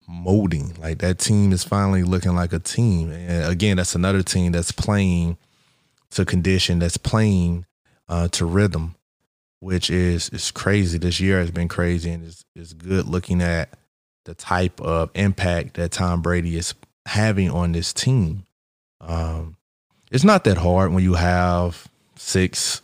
molding. 0.08 0.76
Like 0.80 1.00
that 1.00 1.20
team 1.20 1.52
is 1.52 1.64
finally 1.64 2.04
looking 2.04 2.36
like 2.36 2.54
a 2.54 2.60
team. 2.60 3.12
And 3.12 3.52
again, 3.52 3.78
that's 3.78 3.96
another 3.96 4.24
team 4.24 4.52
that's 4.52 4.72
playing 4.72 5.38
to 6.12 6.26
condition, 6.26 6.80
that's 6.80 6.98
playing 6.98 7.66
uh, 8.08 8.28
to 8.30 8.46
rhythm, 8.46 8.96
which 9.60 9.90
is 9.90 10.30
is 10.30 10.52
crazy. 10.52 10.98
This 10.98 11.20
year 11.20 11.40
has 11.40 11.52
been 11.52 11.68
crazy, 11.68 12.12
and 12.12 12.26
it's, 12.26 12.46
it's 12.56 12.74
good 12.74 13.08
looking 13.08 13.42
at 13.42 13.70
the 14.26 14.34
type 14.34 14.80
of 14.80 15.10
impact 15.16 15.76
that 15.76 15.92
Tom 15.92 16.22
Brady 16.22 16.56
is 16.56 16.74
having 17.06 17.50
on 17.50 17.72
this 17.72 17.92
team. 17.94 18.46
Um, 19.02 19.58
it's 20.12 20.24
not 20.24 20.44
that 20.44 20.58
hard 20.58 20.94
when 20.94 21.04
you 21.04 21.16
have 21.16 21.88
six 22.16 22.82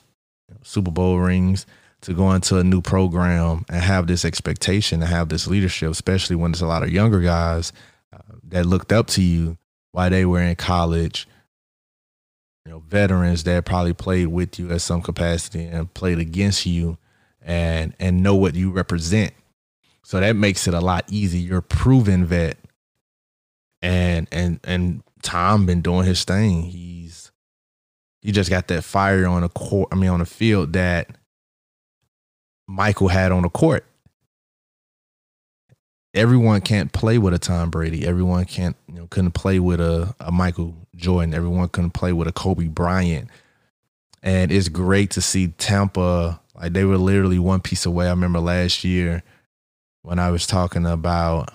Super 0.64 0.92
Bowl 0.92 1.20
rings 1.20 1.66
to 2.02 2.14
go 2.14 2.32
into 2.32 2.58
a 2.58 2.64
new 2.64 2.82
program 2.82 3.66
and 3.70 3.82
have 3.82 4.08
this 4.08 4.24
expectation 4.24 5.02
and 5.02 5.10
have 5.10 5.30
this 5.30 5.48
leadership, 5.48 5.92
especially 5.92 6.36
when 6.36 6.52
there's 6.52 6.62
a 6.62 6.68
lot 6.68 6.84
of 6.84 6.92
younger 6.92 7.20
guys 7.20 7.74
uh, 8.14 8.20
that 8.48 8.66
looked 8.66 8.92
up 8.92 9.08
to 9.08 9.22
you 9.22 9.58
while 9.92 10.10
they 10.10 10.26
were 10.26 10.42
in 10.42 10.56
college. 10.56 11.28
You 12.66 12.72
know, 12.74 12.80
veterans 12.80 13.44
that 13.46 13.66
probably 13.66 13.94
played 13.94 14.28
with 14.28 14.60
you 14.60 14.72
at 14.72 14.82
some 14.82 15.02
capacity 15.02 15.66
and 15.66 15.94
played 15.94 16.20
against 16.20 16.66
you 16.66 16.98
and 17.42 17.94
and 18.00 18.22
know 18.22 18.36
what 18.36 18.56
you 18.56 18.72
represent. 18.72 19.34
So 20.04 20.20
that 20.20 20.36
makes 20.36 20.68
it 20.68 20.74
a 20.74 20.80
lot 20.80 21.06
easier. 21.10 21.48
You're 21.48 21.58
a 21.60 21.64
proven 21.64 22.26
vet. 22.26 22.58
And 23.82 24.28
and 24.32 24.60
and 24.64 25.04
Tom 25.22 25.66
been 25.66 25.82
doing 25.82 26.06
his 26.06 26.24
thing. 26.24 26.64
He's 26.64 27.32
he 28.22 28.32
just 28.32 28.50
got 28.50 28.68
that 28.68 28.84
fire 28.84 29.26
on 29.28 29.42
the 29.42 29.50
court. 29.50 29.90
I 29.92 29.96
mean, 29.96 30.10
on 30.10 30.20
the 30.20 30.26
field 30.26 30.74
that 30.74 31.10
Michael 32.70 33.08
had 33.08 33.32
on 33.32 33.42
the 33.42 33.50
court. 33.50 33.84
Everyone 36.14 36.62
can't 36.62 36.92
play 36.92 37.18
with 37.18 37.34
a 37.34 37.40
Tom 37.40 37.72
Brady. 37.72 38.06
Everyone 38.06 38.46
can't, 38.46 38.76
you 38.88 38.94
know, 38.94 39.08
couldn't 39.08 39.32
play 39.32 39.60
with 39.60 39.82
a, 39.82 40.14
a 40.20 40.32
Michael 40.32 40.76
Jordan. 40.96 41.34
Everyone 41.34 41.68
couldn't 41.70 41.92
play 41.92 42.14
with 42.14 42.28
a 42.28 42.32
Kobe 42.32 42.68
Bryant. 42.68 43.28
And 44.22 44.52
it's 44.52 44.70
great 44.70 45.10
to 45.12 45.22
see 45.22 45.48
Tampa, 45.48 46.40
like 46.54 46.74
they 46.74 46.84
were 46.84 47.00
literally 47.00 47.40
one 47.40 47.60
piece 47.60 47.88
away. 47.88 48.06
I 48.06 48.12
remember 48.12 48.40
last 48.40 48.84
year 48.84 49.24
when 50.04 50.20
I 50.20 50.30
was 50.30 50.46
talking 50.46 50.86
about 50.86 51.52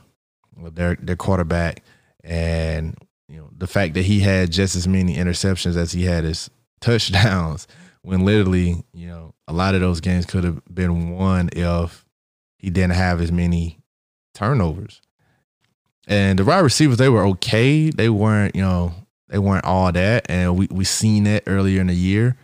their 0.56 0.96
their 0.96 1.16
quarterback 1.16 1.82
and 2.22 2.96
you 3.28 3.38
know 3.38 3.50
the 3.56 3.66
fact 3.66 3.94
that 3.94 4.04
he 4.04 4.20
had 4.20 4.50
just 4.50 4.76
as 4.76 4.88
many 4.88 5.16
interceptions 5.16 5.76
as 5.76 5.92
he 5.92 6.04
had 6.04 6.24
his 6.24 6.48
touchdowns 6.80 7.68
when 8.04 8.24
literally 8.24 8.84
you 8.92 9.08
know 9.08 9.34
a 9.48 9.52
lot 9.52 9.74
of 9.74 9.80
those 9.80 10.00
games 10.00 10.26
could 10.26 10.44
have 10.44 10.60
been 10.72 11.10
won 11.10 11.48
if 11.52 12.04
he 12.58 12.70
didn't 12.70 12.94
have 12.94 13.20
as 13.20 13.32
many 13.32 13.78
turnovers. 14.34 15.00
And 16.06 16.38
the 16.38 16.44
wide 16.44 16.60
receivers 16.60 16.98
they 16.98 17.08
were 17.08 17.26
okay. 17.28 17.90
They 17.90 18.08
weren't 18.10 18.54
you 18.54 18.62
know 18.62 18.94
they 19.28 19.38
weren't 19.38 19.64
all 19.64 19.90
that 19.90 20.26
and 20.28 20.56
we 20.56 20.68
we 20.70 20.84
seen 20.84 21.24
that 21.24 21.44
earlier 21.46 21.80
in 21.80 21.88
the 21.88 21.94
year. 21.94 22.36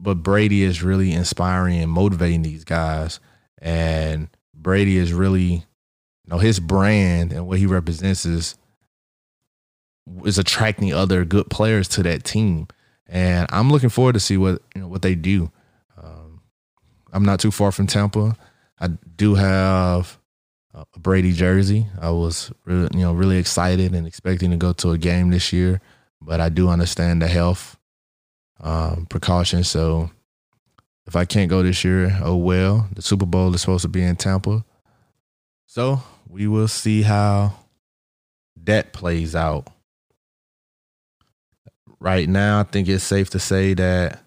But 0.00 0.22
Brady 0.22 0.62
is 0.62 0.82
really 0.82 1.12
inspiring 1.12 1.78
and 1.80 1.90
motivating 1.90 2.42
these 2.42 2.64
guys 2.64 3.20
and 3.60 4.28
Brady 4.54 4.96
is 4.96 5.12
really 5.12 5.44
you 5.44 6.28
know 6.28 6.38
his 6.38 6.60
brand 6.60 7.32
and 7.32 7.46
what 7.46 7.58
he 7.58 7.66
represents 7.66 8.24
is 8.24 8.56
is 10.24 10.38
attracting 10.38 10.92
other 10.92 11.24
good 11.24 11.48
players 11.50 11.88
to 11.88 12.02
that 12.02 12.24
team, 12.24 12.68
and 13.08 13.46
I'm 13.50 13.70
looking 13.70 13.90
forward 13.90 14.14
to 14.14 14.20
see 14.20 14.36
what 14.36 14.62
you 14.74 14.82
know 14.82 14.88
what 14.88 15.02
they 15.02 15.14
do. 15.14 15.50
Um, 16.00 16.40
I'm 17.12 17.24
not 17.24 17.40
too 17.40 17.50
far 17.50 17.72
from 17.72 17.86
Tampa. 17.86 18.36
I 18.80 18.88
do 18.88 19.34
have 19.34 20.18
a 20.74 20.98
Brady 20.98 21.32
jersey. 21.32 21.86
I 22.00 22.10
was 22.10 22.52
really, 22.64 22.88
you 22.92 23.04
know 23.04 23.12
really 23.12 23.38
excited 23.38 23.94
and 23.94 24.06
expecting 24.06 24.50
to 24.50 24.56
go 24.56 24.72
to 24.74 24.90
a 24.90 24.98
game 24.98 25.30
this 25.30 25.52
year, 25.52 25.80
but 26.20 26.40
I 26.40 26.48
do 26.48 26.68
understand 26.68 27.22
the 27.22 27.28
health 27.28 27.76
um, 28.60 29.06
precautions. 29.08 29.68
So 29.68 30.10
if 31.06 31.16
I 31.16 31.24
can't 31.24 31.50
go 31.50 31.62
this 31.62 31.84
year, 31.84 32.18
oh 32.22 32.36
well. 32.36 32.88
The 32.92 33.02
Super 33.02 33.26
Bowl 33.26 33.54
is 33.54 33.60
supposed 33.60 33.82
to 33.82 33.88
be 33.88 34.02
in 34.02 34.16
Tampa. 34.16 34.64
So 35.66 36.02
we 36.28 36.46
will 36.46 36.68
see 36.68 37.02
how 37.02 37.54
that 38.64 38.92
plays 38.92 39.34
out. 39.34 39.68
Right 42.04 42.28
now, 42.28 42.60
I 42.60 42.64
think 42.64 42.86
it's 42.86 43.02
safe 43.02 43.30
to 43.30 43.38
say 43.38 43.72
that 43.72 44.20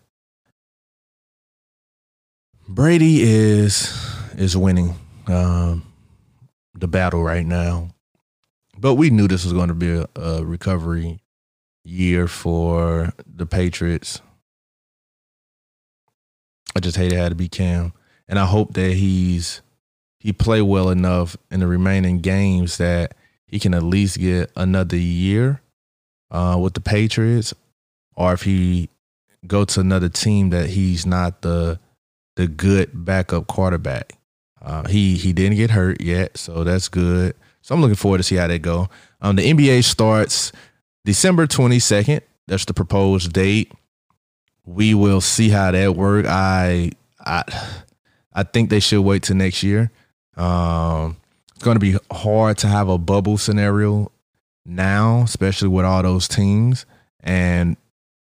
Brady 2.67 3.21
is 3.21 3.93
is 4.35 4.57
winning 4.57 4.95
um, 5.27 5.85
the 6.73 6.87
battle 6.87 7.21
right 7.21 7.45
now. 7.45 7.89
But 8.79 8.95
we 8.95 9.11
knew 9.11 9.27
this 9.27 9.43
was 9.43 9.53
going 9.53 9.67
to 9.67 9.75
be 9.75 9.91
a, 9.91 10.07
a 10.15 10.43
recovery 10.43 11.19
year 11.83 12.27
for 12.27 13.13
the 13.27 13.45
Patriots. 13.45 14.21
I 16.75 16.79
just 16.79 16.97
hate 16.97 17.13
it 17.13 17.17
had 17.17 17.29
to 17.29 17.35
be 17.35 17.47
Cam, 17.47 17.93
and 18.27 18.39
I 18.39 18.45
hope 18.47 18.73
that 18.73 18.93
he's 18.93 19.61
he 20.19 20.33
play 20.33 20.63
well 20.63 20.89
enough 20.89 21.37
in 21.51 21.59
the 21.59 21.67
remaining 21.67 22.21
games 22.21 22.77
that 22.79 23.13
he 23.45 23.59
can 23.59 23.75
at 23.75 23.83
least 23.83 24.17
get 24.17 24.51
another 24.55 24.97
year 24.97 25.61
uh, 26.31 26.57
with 26.59 26.73
the 26.73 26.81
Patriots, 26.81 27.53
or 28.17 28.33
if 28.33 28.41
he 28.41 28.89
go 29.45 29.63
to 29.63 29.79
another 29.79 30.09
team 30.09 30.49
that 30.49 30.71
he's 30.71 31.05
not 31.05 31.41
the 31.43 31.79
the 32.35 32.47
good 32.47 32.89
backup 32.93 33.47
quarterback. 33.47 34.13
Uh, 34.61 34.87
he 34.87 35.15
he 35.15 35.31
didn't 35.31 35.55
get 35.55 35.71
hurt 35.71 36.01
yet, 36.01 36.37
so 36.37 36.63
that's 36.63 36.89
good. 36.89 37.35
So 37.61 37.75
I'm 37.75 37.81
looking 37.81 37.95
forward 37.95 38.17
to 38.17 38.23
see 38.23 38.35
how 38.35 38.47
they 38.47 38.59
go. 38.59 38.89
Um, 39.21 39.35
the 39.35 39.53
NBA 39.53 39.83
starts 39.83 40.51
December 41.05 41.47
22nd. 41.47 42.21
That's 42.47 42.65
the 42.65 42.73
proposed 42.73 43.33
date. 43.33 43.71
We 44.65 44.93
will 44.93 45.21
see 45.21 45.49
how 45.49 45.71
that 45.71 45.95
work. 45.95 46.25
I 46.27 46.91
I 47.23 47.43
I 48.33 48.43
think 48.43 48.69
they 48.69 48.79
should 48.79 49.01
wait 49.01 49.23
till 49.23 49.35
next 49.35 49.63
year. 49.63 49.91
Um, 50.35 51.17
it's 51.55 51.63
going 51.63 51.75
to 51.75 51.79
be 51.79 51.97
hard 52.11 52.57
to 52.59 52.67
have 52.67 52.89
a 52.89 52.97
bubble 52.97 53.37
scenario 53.37 54.11
now, 54.65 55.21
especially 55.23 55.69
with 55.69 55.85
all 55.85 56.03
those 56.03 56.27
teams 56.27 56.85
and 57.21 57.77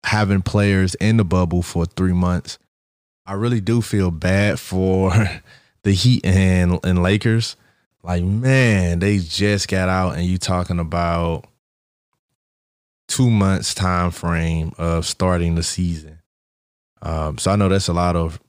having 0.08 0.42
players 0.42 0.96
in 0.96 1.18
the 1.18 1.26
bubble 1.26 1.62
for 1.62 1.86
three 1.86 2.14
months. 2.14 2.58
I 3.26 3.34
really 3.34 3.60
do 3.60 3.82
feel 3.82 4.10
bad 4.10 4.58
for 4.58 5.12
the 5.84 5.92
Heat 5.92 6.26
and, 6.26 6.80
and 6.84 7.04
Lakers. 7.04 7.58
Like, 8.04 8.24
man, 8.24 9.00
they 9.00 9.18
just 9.18 9.68
got 9.68 9.90
out 9.90 10.16
and 10.16 10.26
you 10.26 10.38
talking 10.38 10.80
about 10.80 11.46
two 13.10 13.30
months 13.30 13.74
time 13.74 14.12
frame 14.12 14.72
of 14.78 15.06
starting 15.06 15.56
the 15.56 15.64
season. 15.64 16.20
Um, 17.02 17.38
so 17.38 17.52
I 17.52 17.58
know 17.58 17.68
that's 17.68 17.90
a 17.90 17.94
lot 17.94 18.16
of 18.16 18.40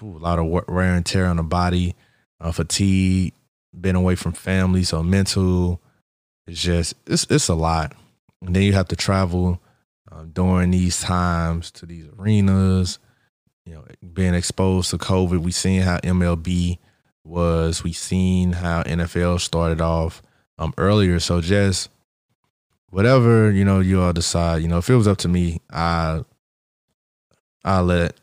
a 0.00 0.04
lot 0.04 0.38
of 0.38 0.46
wear 0.46 0.94
and 0.94 1.04
tear 1.04 1.26
on 1.26 1.36
the 1.36 1.42
body, 1.42 1.96
uh, 2.40 2.52
fatigue, 2.52 3.34
been 3.78 3.96
away 3.96 4.14
from 4.14 4.32
family, 4.32 4.84
so 4.84 5.02
mental. 5.02 5.80
It's 6.46 6.62
just 6.62 6.94
it's 7.08 7.26
it's 7.28 7.48
a 7.48 7.54
lot, 7.54 7.92
and 8.40 8.54
then 8.54 8.62
you 8.62 8.72
have 8.72 8.88
to 8.88 8.96
travel 8.96 9.60
uh, 10.20 10.24
during 10.32 10.70
these 10.70 11.00
times 11.00 11.70
to 11.72 11.86
these 11.86 12.06
arenas. 12.18 12.98
You 13.64 13.74
know, 13.74 13.84
being 14.12 14.34
exposed 14.34 14.90
to 14.90 14.98
COVID, 14.98 15.38
we 15.38 15.52
seen 15.52 15.82
how 15.82 15.98
MLB 15.98 16.78
was. 17.24 17.84
We 17.84 17.92
seen 17.92 18.52
how 18.52 18.82
NFL 18.82 19.40
started 19.40 19.80
off 19.80 20.22
um, 20.58 20.74
earlier. 20.76 21.20
So 21.20 21.40
just 21.40 21.90
whatever 22.88 23.50
you 23.50 23.64
know, 23.64 23.80
you 23.80 24.00
all 24.00 24.12
decide. 24.12 24.62
You 24.62 24.68
know, 24.68 24.78
if 24.78 24.90
it 24.90 24.96
was 24.96 25.08
up 25.08 25.18
to 25.18 25.28
me, 25.28 25.60
I 25.70 26.24
I 27.64 27.80
let 27.80 28.16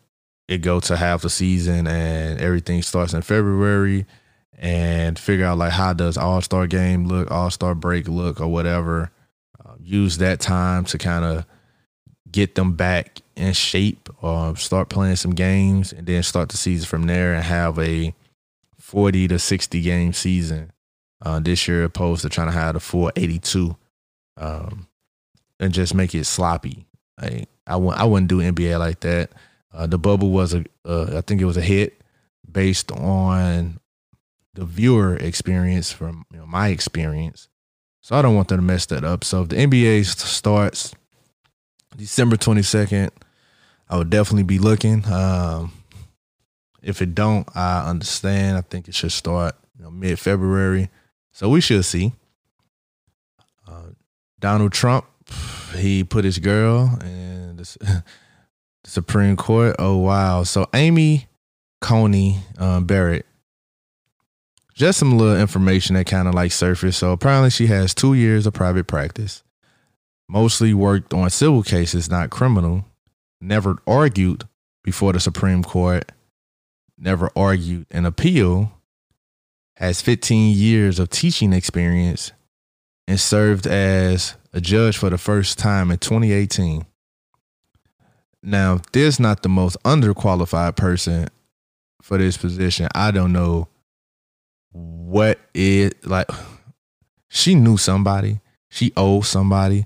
it 0.47 0.59
go 0.59 0.79
to 0.79 0.97
half 0.97 1.21
the 1.21 1.29
season 1.29 1.87
and 1.87 2.39
everything 2.39 2.81
starts 2.81 3.13
in 3.13 3.21
February 3.21 4.05
and 4.57 5.19
figure 5.19 5.45
out 5.45 5.57
like 5.57 5.73
how 5.73 5.93
does 5.93 6.17
All 6.17 6.41
Star 6.41 6.67
game 6.67 7.07
look, 7.07 7.31
All 7.31 7.51
Star 7.51 7.75
break 7.75 8.07
look, 8.07 8.41
or 8.41 8.47
whatever. 8.47 9.11
Uh, 9.63 9.75
use 9.79 10.17
that 10.17 10.39
time 10.39 10.85
to 10.85 10.97
kind 10.97 11.23
of 11.23 11.45
get 12.31 12.55
them 12.55 12.73
back 12.73 13.21
in 13.35 13.53
shape 13.53 14.09
or 14.21 14.55
start 14.55 14.89
playing 14.89 15.15
some 15.15 15.31
games 15.31 15.93
and 15.93 16.07
then 16.07 16.23
start 16.23 16.49
the 16.49 16.57
season 16.57 16.87
from 16.87 17.03
there 17.03 17.33
and 17.33 17.43
have 17.43 17.77
a 17.79 18.13
40 18.79 19.27
to 19.29 19.39
60 19.39 19.81
game 19.81 20.13
season 20.13 20.71
uh, 21.21 21.39
this 21.39 21.67
year 21.67 21.83
opposed 21.83 22.21
to 22.21 22.29
trying 22.29 22.47
to 22.47 22.53
have 22.53 22.75
a 22.75 22.79
full 22.79 23.11
82 23.15 23.75
um, 24.37 24.87
and 25.59 25.73
just 25.73 25.93
make 25.93 26.13
it 26.13 26.25
sloppy. 26.25 26.85
I, 27.19 27.45
I, 27.65 27.73
w- 27.73 27.91
I 27.91 28.03
wouldn't 28.03 28.29
do 28.29 28.39
NBA 28.39 28.77
like 28.79 28.99
that. 29.01 29.31
Uh, 29.73 29.87
the 29.87 29.97
bubble 29.97 30.29
was 30.29 30.53
a, 30.53 30.63
uh, 30.85 31.17
I 31.17 31.21
think 31.21 31.41
it 31.41 31.45
was 31.45 31.57
a 31.57 31.61
hit 31.61 32.01
based 32.49 32.91
on 32.91 33.79
the 34.53 34.65
viewer 34.65 35.15
experience 35.15 35.91
from 35.91 36.25
you 36.31 36.39
know, 36.39 36.45
my 36.45 36.69
experience. 36.69 37.49
So 38.01 38.15
I 38.15 38.21
don't 38.21 38.35
want 38.35 38.47
them 38.47 38.59
to 38.59 38.63
mess 38.63 38.85
that 38.87 39.03
up. 39.03 39.23
So 39.23 39.41
if 39.41 39.49
the 39.49 39.57
NBA 39.57 40.05
starts 40.05 40.93
December 41.97 42.37
22nd, 42.37 43.09
I 43.89 43.97
would 43.97 44.09
definitely 44.09 44.43
be 44.43 44.59
looking. 44.59 45.05
Um, 45.11 45.73
if 46.81 47.01
it 47.01 47.15
don't, 47.15 47.47
I 47.55 47.89
understand. 47.89 48.57
I 48.57 48.61
think 48.61 48.87
it 48.87 48.95
should 48.95 49.11
start 49.11 49.55
you 49.77 49.83
know, 49.83 49.91
mid 49.91 50.19
February. 50.19 50.89
So 51.31 51.49
we 51.49 51.59
should 51.59 51.83
see. 51.85 52.13
Uh, 53.67 53.89
Donald 54.39 54.71
Trump, 54.71 55.05
he 55.75 56.03
put 56.03 56.23
his 56.23 56.39
girl 56.39 56.97
in 57.01 57.57
the, 57.57 57.77
the 58.83 58.89
Supreme 58.89 59.35
Court. 59.35 59.75
Oh 59.79 59.97
wow! 59.97 60.43
So 60.43 60.67
Amy 60.73 61.27
Coney 61.81 62.39
um, 62.57 62.85
Barrett 62.85 63.25
just 64.77 64.99
some 64.99 65.17
little 65.17 65.39
information 65.39 65.95
that 65.95 66.05
kind 66.05 66.27
of 66.27 66.35
like 66.35 66.51
surfaced. 66.51 66.99
So 66.99 67.11
apparently 67.11 67.49
she 67.49 67.65
has 67.67 67.95
two 67.95 68.13
years 68.13 68.45
of 68.45 68.53
private 68.53 68.85
practice, 68.85 69.43
mostly 70.29 70.73
worked 70.73 71.13
on 71.13 71.29
civil 71.29 71.63
cases, 71.63 72.09
not 72.09 72.29
criminal, 72.29 72.85
never 73.39 73.77
argued 73.87 74.43
before 74.83 75.13
the 75.13 75.19
Supreme 75.19 75.63
Court, 75.63 76.11
never 76.97 77.29
argued 77.35 77.85
an 77.91 78.05
appeal, 78.05 78.71
has 79.75 80.01
15 80.01 80.55
years 80.55 80.99
of 80.99 81.09
teaching 81.09 81.53
experience, 81.53 82.31
and 83.07 83.19
served 83.19 83.67
as 83.67 84.35
a 84.53 84.59
judge 84.59 84.97
for 84.97 85.09
the 85.09 85.17
first 85.17 85.57
time 85.57 85.91
in 85.91 85.97
2018. 85.97 86.85
Now, 88.43 88.81
there's 88.91 89.19
not 89.19 89.43
the 89.43 89.49
most 89.49 89.77
underqualified 89.83 90.75
person 90.75 91.27
for 92.01 92.17
this 92.17 92.37
position. 92.37 92.87
I 92.95 93.11
don't 93.11 93.33
know 93.33 93.67
what 94.71 95.39
is 95.53 95.91
like 96.03 96.29
she 97.29 97.55
knew 97.55 97.77
somebody, 97.77 98.39
she 98.69 98.93
owed 98.95 99.25
somebody, 99.25 99.85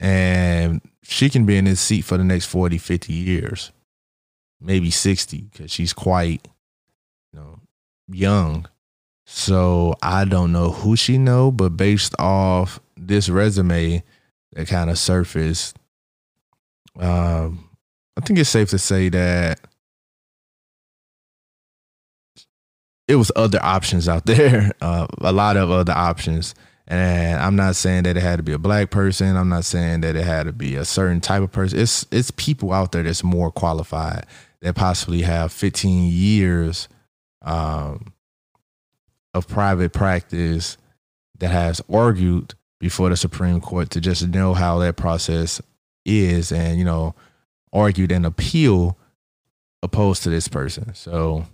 and 0.00 0.80
she 1.02 1.28
can 1.30 1.46
be 1.46 1.56
in 1.56 1.64
this 1.64 1.80
seat 1.80 2.02
for 2.02 2.16
the 2.16 2.24
next 2.24 2.46
40, 2.46 2.78
50 2.78 3.12
years, 3.12 3.72
maybe 4.60 4.90
60, 4.90 5.48
because 5.52 5.70
she's 5.70 5.92
quite, 5.92 6.46
you 7.32 7.40
know, 7.40 7.60
young. 8.08 8.68
So 9.26 9.94
I 10.02 10.24
don't 10.24 10.52
know 10.52 10.70
who 10.70 10.96
she 10.96 11.18
know, 11.18 11.50
but 11.50 11.76
based 11.76 12.14
off 12.18 12.80
this 12.96 13.28
resume 13.28 14.02
that 14.52 14.68
kind 14.68 14.90
of 14.90 14.98
surfaced, 14.98 15.76
um, 16.98 17.68
I 18.16 18.20
think 18.20 18.38
it's 18.38 18.50
safe 18.50 18.70
to 18.70 18.78
say 18.78 19.08
that 19.10 19.60
it 23.06 23.16
was 23.16 23.32
other 23.34 23.58
options 23.62 24.08
out 24.08 24.26
there, 24.26 24.72
uh, 24.80 25.06
a 25.18 25.32
lot 25.32 25.56
of 25.56 25.70
other 25.70 25.92
options. 25.92 26.54
And 26.90 27.38
I'm 27.38 27.54
not 27.54 27.76
saying 27.76 28.04
that 28.04 28.16
it 28.16 28.22
had 28.22 28.36
to 28.36 28.42
be 28.42 28.52
a 28.52 28.58
black 28.58 28.90
person. 28.90 29.36
I'm 29.36 29.50
not 29.50 29.66
saying 29.66 30.00
that 30.00 30.16
it 30.16 30.24
had 30.24 30.46
to 30.46 30.52
be 30.52 30.74
a 30.74 30.86
certain 30.86 31.20
type 31.20 31.42
of 31.42 31.52
person. 31.52 31.78
It's 31.78 32.06
it's 32.10 32.30
people 32.30 32.72
out 32.72 32.92
there 32.92 33.02
that's 33.02 33.22
more 33.22 33.50
qualified 33.50 34.26
that 34.62 34.74
possibly 34.74 35.20
have 35.22 35.52
15 35.52 36.10
years 36.10 36.88
um, 37.42 38.12
of 39.34 39.46
private 39.46 39.92
practice 39.92 40.78
that 41.38 41.50
has 41.50 41.82
argued 41.92 42.54
before 42.80 43.10
the 43.10 43.16
Supreme 43.16 43.60
Court 43.60 43.90
to 43.90 44.00
just 44.00 44.26
know 44.26 44.54
how 44.54 44.78
that 44.78 44.96
process 44.96 45.60
is 46.06 46.50
and 46.50 46.78
you 46.78 46.86
know 46.86 47.14
argued 47.70 48.12
an 48.12 48.24
appeal 48.24 48.96
opposed 49.82 50.22
to 50.22 50.30
this 50.30 50.48
person. 50.48 50.94
So 50.94 51.44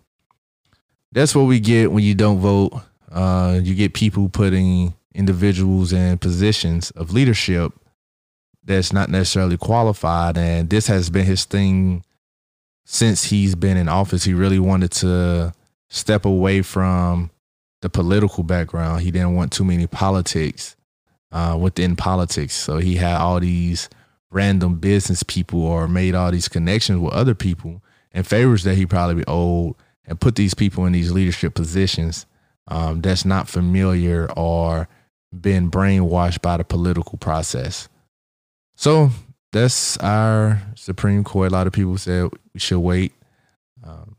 that's 1.11 1.35
what 1.35 1.44
we 1.44 1.59
get 1.59 1.90
when 1.90 2.05
you 2.05 2.14
don't 2.14 2.38
vote. 2.38 2.73
Uh, 3.11 3.59
you 3.62 3.75
get 3.75 3.94
people 3.94 4.29
putting 4.29 4.94
individuals 5.14 5.92
in 5.92 6.18
positions 6.18 6.90
of 6.92 7.12
leadership 7.12 7.72
that's 8.64 8.92
not 8.92 9.09
necessarily 9.09 9.57
qualified. 9.57 10.37
And 10.37 10.70
this 10.70 10.87
has 10.87 11.11
been 11.11 11.27
his 11.27 11.44
thing 11.44 12.05
since 12.85 13.24
he's 13.24 13.55
been 13.55 13.77
in 13.77 13.88
office. 13.88 14.24
He 14.24 14.35
really 14.35 14.59
wanted 14.59 14.90
to 14.92 15.53
step 15.88 16.24
away 16.24 16.62
from 16.62 17.31
the 17.83 17.88
political 17.88 18.42
background. 18.42 19.03
He 19.03 19.11
didn't 19.11 19.35
want 19.35 19.53
too 19.53 19.64
many 19.64 19.87
politics 19.87 20.77
uh, 21.31 21.57
within 21.61 21.96
politics. 21.96 22.55
So 22.55 22.79
he 22.79 22.96
had 22.96 23.16
all 23.20 23.40
these 23.40 23.88
random 24.31 24.77
business 24.77 25.22
people 25.22 25.62
or 25.64 25.87
made 25.87 26.14
all 26.14 26.31
these 26.33 26.48
connections 26.48 26.98
with 26.98 27.12
other 27.12 27.35
people 27.35 27.83
and 28.12 28.27
favors 28.27 28.64
that 28.64 28.74
he 28.74 28.87
probably 28.87 29.24
owed 29.29 29.74
and 30.07 30.20
put 30.20 30.35
these 30.37 30.55
people 30.55 30.87
in 30.87 30.92
these 30.92 31.12
leadership 31.12 31.55
positions 31.55 32.27
um, 32.68 33.00
that's 33.00 33.24
not 33.24 33.48
familiar 33.48 34.31
or 34.37 34.88
been 35.40 35.70
brainwashed 35.70 36.42
by 36.42 36.57
the 36.57 36.64
political 36.64 37.18
process. 37.18 37.88
So 38.77 39.11
that's 39.53 39.97
our 39.99 40.62
Supreme 40.75 41.25
Court. 41.25 41.51
A 41.51 41.55
lot 41.55 41.66
of 41.66 41.73
people 41.73 41.99
said 41.99 42.31
we 42.53 42.61
should 42.61 42.81
wait 42.81 43.12
um, 43.85 44.16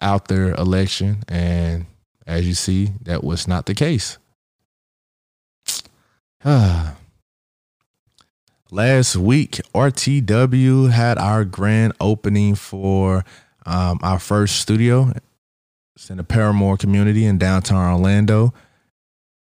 out 0.00 0.28
their 0.28 0.54
election, 0.54 1.22
and 1.28 1.86
as 2.26 2.46
you 2.46 2.54
see, 2.54 2.92
that 3.02 3.24
was 3.24 3.48
not 3.48 3.66
the 3.66 3.74
case. 3.74 4.18
Last 8.70 9.16
week, 9.16 9.60
RTW 9.74 10.90
had 10.90 11.18
our 11.18 11.44
grand 11.44 11.94
opening 12.00 12.54
for 12.54 13.24
um, 13.64 13.98
our 14.02 14.18
first 14.18 14.56
studio. 14.56 15.12
It's 15.94 16.10
in 16.10 16.18
the 16.18 16.24
Parramore 16.24 16.78
community 16.78 17.24
in 17.24 17.38
downtown 17.38 17.94
Orlando. 17.94 18.52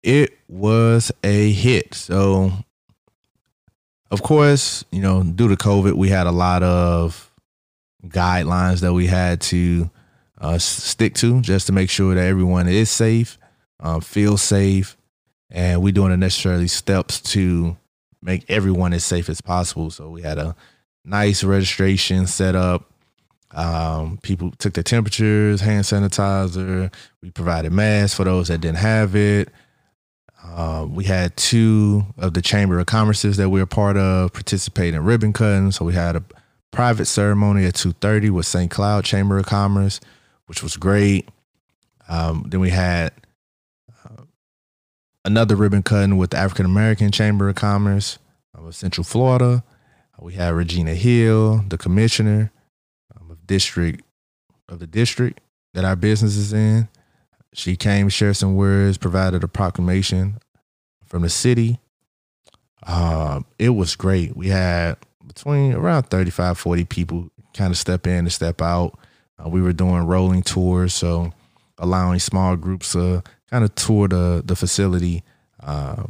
It 0.03 0.39
was 0.49 1.13
a 1.25 1.53
hit. 1.53 1.95
So, 1.95 2.53
of 4.11 4.23
course, 4.23 4.85
you 4.91 5.03
know, 5.03 5.23
due 5.23 5.49
to 5.49 5.57
COVID, 5.57 5.95
we 5.95 6.09
had 6.09 6.27
a 6.27 6.33
lot 6.33 6.63
of 6.63 7.31
guidelines 8.07 8.81
that 8.81 8.93
we 8.93 9.07
had 9.07 9.41
to 9.41 9.91
uh, 10.41 10.59
stick 10.59 11.15
to 11.15 11.41
just 11.41 11.67
to 11.67 11.73
make 11.73 11.91
sure 11.91 12.15
that 12.15 12.25
everyone 12.27 12.69
is 12.69 12.91
safe, 12.91 13.39
um, 13.81 14.01
feels 14.01 14.41
safe, 14.41 14.97
and 15.51 15.83
we're 15.83 15.93
doing 15.93 16.11
the 16.11 16.17
necessary 16.17 16.69
steps 16.69 17.21
to 17.21 17.77
make 18.23 18.45
everyone 18.49 18.93
as 18.93 19.05
safe 19.05 19.29
as 19.29 19.41
possible. 19.41 19.91
So 19.91 20.09
we 20.11 20.23
had 20.23 20.39
a 20.39 20.55
nice 21.05 21.43
registration 21.43 22.27
set 22.27 22.55
up. 22.55 22.91
Um, 23.51 24.19
people 24.23 24.53
took 24.59 24.75
their 24.75 24.85
temperatures, 24.85 25.61
hand 25.61 25.85
sanitizer. 25.85 26.93
We 27.23 27.31
provided 27.31 27.73
masks 27.73 28.15
for 28.15 28.25
those 28.25 28.49
that 28.49 28.61
didn't 28.61 28.79
have 28.79 29.17
it. 29.17 29.49
Uh, 30.55 30.87
we 30.89 31.05
had 31.05 31.37
two 31.37 32.07
of 32.17 32.35
the 32.35 32.43
Chamber 32.43 32.79
of 32.79 32.87
Commerces 32.87 33.37
that 33.37 33.51
we 33.51 33.61
were 33.61 33.67
part 33.67 33.97
of 33.97 34.33
participate 34.33 34.95
in 34.95 35.05
ribbon 35.05 35.33
cutting. 35.33 35.71
So 35.71 35.85
we 35.85 35.95
had 35.95 36.17
a 36.17 36.25
private 36.71 37.07
ceremony 37.07 37.65
at 37.65 37.75
2.30 37.75 38.31
with 38.31 38.47
St. 38.47 38.71
Cloud 38.71 39.05
Chamber 39.05 39.39
of 39.39 39.47
Commerce, 39.47 40.01
which 40.47 40.63
was 40.63 40.77
great. 40.77 41.29
Um, 42.09 42.45
then 42.49 42.61
we 42.61 42.71
had 42.71 43.13
uh, 44.05 44.23
another 45.25 45.55
ribbon 45.55 45.83
cutting 45.83 46.17
with 46.17 46.31
the 46.31 46.39
African 46.39 46.67
American 46.67 47.11
Chamber 47.13 47.49
of 47.49 47.55
Commerce 47.55 48.19
of 48.55 48.75
Central 48.75 49.05
Florida. 49.05 49.63
We 50.21 50.33
had 50.35 50.55
Regina 50.55 50.95
Hill, 50.95 51.65
the 51.69 51.79
commissioner 51.79 52.51
um, 53.17 53.31
of 53.31 53.47
district 53.47 54.03
of 54.69 54.81
the 54.81 54.87
district 54.87 55.41
that 55.75 55.85
our 55.85 55.97
business 55.97 56.37
is 56.37 56.53
in. 56.53 56.89
She 57.55 57.77
came, 57.77 58.09
shared 58.09 58.37
some 58.37 58.55
words, 58.55 58.99
provided 58.99 59.43
a 59.43 59.49
proclamation 59.49 60.39
from 61.07 61.23
the 61.23 61.29
city. 61.29 61.81
Uh, 62.87 63.41
it 63.59 63.71
was 63.71 63.97
great. 63.97 64.37
We 64.37 64.49
had 64.49 64.97
between 65.27 65.75
around 65.75 66.05
35, 66.05 66.59
40 66.59 66.85
people 66.85 67.31
kind 67.55 67.71
of 67.71 67.79
step 67.79 68.07
in 68.07 68.19
and 68.19 68.33
step 68.33 68.63
out. 68.63 68.99
Uh, 69.39 69.49
we 69.49 69.63
were 69.63 69.73
doing 69.73 70.07
rolling 70.07 70.43
tours, 70.43 70.95
so 70.95 71.33
allowing 71.79 72.19
small 72.19 72.57
groups 72.57 72.93
to 72.93 73.23
kind 73.51 73.65
of 73.65 73.75
tour 73.75 74.09
the 74.09 74.43
the 74.45 74.57
facility. 74.57 75.23
Uh, 75.61 76.05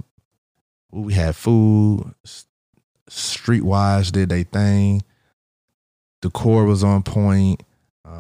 we 0.91 1.13
had 1.13 1.37
food, 1.37 2.15
Streetwise 3.09 4.11
did 4.13 4.31
their 4.31 4.45
thing. 4.45 5.03
The 6.23 6.31
core 6.31 6.65
was 6.65 6.83
on 6.83 7.03
point. 7.03 7.63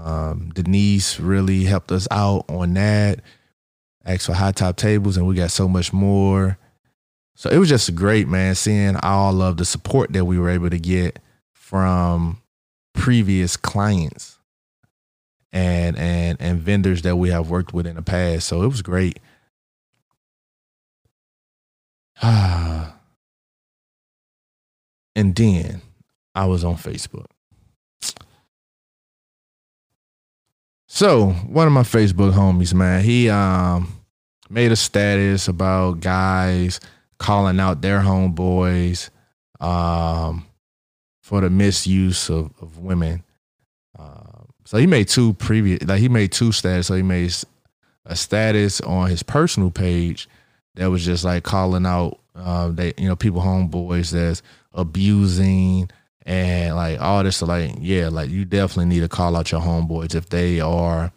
Um, 0.04 0.50
Denise 0.54 1.18
really 1.20 1.64
helped 1.64 1.92
us 1.92 2.06
out 2.10 2.44
on 2.48 2.74
that. 2.74 3.20
Asked 4.04 4.26
for 4.26 4.32
high 4.34 4.52
top 4.52 4.76
tables, 4.76 5.16
and 5.16 5.26
we 5.26 5.34
got 5.34 5.50
so 5.50 5.68
much 5.68 5.92
more. 5.92 6.58
So 7.34 7.50
it 7.50 7.58
was 7.58 7.68
just 7.68 7.94
great, 7.94 8.26
man, 8.26 8.54
seeing 8.54 8.96
all 8.96 9.42
of 9.42 9.58
the 9.58 9.64
support 9.64 10.12
that 10.12 10.24
we 10.24 10.38
were 10.38 10.50
able 10.50 10.70
to 10.70 10.78
get 10.78 11.18
from 11.52 12.40
previous 12.94 13.56
clients 13.56 14.38
and 15.52 15.96
and 15.96 16.36
and 16.40 16.60
vendors 16.60 17.02
that 17.02 17.16
we 17.16 17.30
have 17.30 17.50
worked 17.50 17.72
with 17.72 17.86
in 17.86 17.96
the 17.96 18.02
past. 18.02 18.48
So 18.48 18.62
it 18.62 18.68
was 18.68 18.82
great. 18.82 19.20
and 22.22 22.92
then 25.14 25.82
I 26.34 26.46
was 26.46 26.64
on 26.64 26.76
Facebook. 26.76 27.26
So 30.90 31.26
one 31.26 31.66
of 31.66 31.72
my 31.72 31.82
Facebook 31.82 32.32
homies, 32.32 32.72
man, 32.72 33.04
he 33.04 33.28
um 33.28 33.92
made 34.50 34.72
a 34.72 34.76
status 34.76 35.46
about 35.46 36.00
guys 36.00 36.80
calling 37.18 37.60
out 37.60 37.82
their 37.82 38.00
homeboys 38.00 39.10
um 39.60 40.46
for 41.20 41.42
the 41.42 41.50
misuse 41.50 42.30
of, 42.30 42.50
of 42.62 42.78
women. 42.78 43.22
Uh, 43.98 44.44
so 44.64 44.78
he 44.78 44.86
made 44.86 45.08
two 45.08 45.34
previous 45.34 45.82
like 45.82 46.00
he 46.00 46.08
made 46.08 46.32
two 46.32 46.52
status. 46.52 46.86
So 46.86 46.94
he 46.94 47.02
made 47.02 47.34
a 48.06 48.16
status 48.16 48.80
on 48.80 49.10
his 49.10 49.22
personal 49.22 49.70
page 49.70 50.26
that 50.76 50.86
was 50.86 51.04
just 51.04 51.22
like 51.22 51.44
calling 51.44 51.84
out 51.84 52.18
uh, 52.34 52.68
they 52.68 52.94
you 52.96 53.08
know 53.08 53.16
people 53.16 53.42
homeboys 53.42 54.10
that's 54.10 54.42
abusing 54.72 55.90
and 56.28 56.76
like 56.76 57.00
all 57.00 57.24
this 57.24 57.40
like 57.40 57.72
yeah 57.80 58.08
like 58.08 58.28
you 58.28 58.44
definitely 58.44 58.84
need 58.84 59.00
to 59.00 59.08
call 59.08 59.34
out 59.34 59.50
your 59.50 59.62
homeboys 59.62 60.14
if 60.14 60.28
they 60.28 60.60
are 60.60 61.10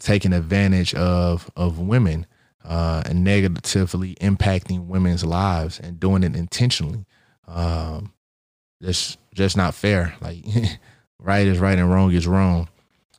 taking 0.00 0.32
advantage 0.32 0.92
of 0.94 1.48
of 1.54 1.78
women 1.78 2.26
uh, 2.64 3.02
and 3.06 3.22
negatively 3.22 4.16
impacting 4.16 4.86
women's 4.86 5.24
lives 5.24 5.78
and 5.78 6.00
doing 6.00 6.24
it 6.24 6.34
intentionally. 6.34 7.06
Um 7.46 8.12
just 8.82 9.18
just 9.34 9.56
not 9.56 9.72
fair. 9.72 10.14
Like 10.20 10.44
right 11.20 11.46
is 11.46 11.60
right 11.60 11.78
and 11.78 11.90
wrong 11.90 12.12
is 12.12 12.26
wrong. 12.26 12.68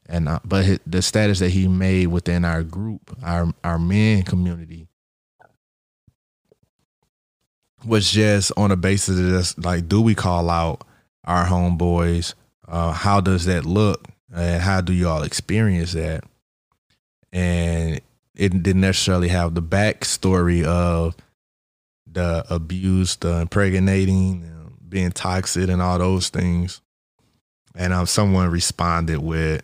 And 0.08 0.28
uh, 0.28 0.40
but 0.44 0.66
his, 0.66 0.80
the 0.86 1.02
status 1.02 1.40
that 1.40 1.52
he 1.52 1.70
made 1.70 2.08
within 2.08 2.44
our 2.44 2.62
group 2.62 3.16
our 3.24 3.54
our 3.64 3.80
men 3.80 4.24
community 4.24 4.90
was 7.86 8.12
just 8.12 8.52
on 8.58 8.70
a 8.72 8.76
basis 8.76 9.18
of 9.18 9.30
just 9.30 9.64
like, 9.64 9.88
do 9.88 10.02
we 10.02 10.14
call 10.14 10.50
out 10.50 10.84
our 11.24 11.46
homeboys? 11.46 12.34
Uh, 12.68 12.92
how 12.92 13.22
does 13.22 13.46
that 13.46 13.66
look? 13.66 14.08
And 14.34 14.62
how 14.62 14.82
do 14.82 14.94
y'all 14.94 15.24
experience 15.24 15.94
that? 15.94 16.24
And 17.34 18.00
it 18.36 18.64
didn't 18.64 18.82
necessarily 18.82 19.28
have 19.28 19.54
the 19.54 19.62
backstory 19.62 20.64
of 20.64 21.16
the 22.08 22.46
abuse, 22.50 23.16
the 23.18 23.42
impregnating, 23.42 24.78
being 24.88 25.12
toxic, 25.12 25.70
and 25.70 25.82
all 25.82 26.00
those 26.00 26.30
things. 26.30 26.82
And 27.76 27.94
um, 27.94 28.06
someone 28.06 28.50
responded 28.50 29.20
with, 29.20 29.62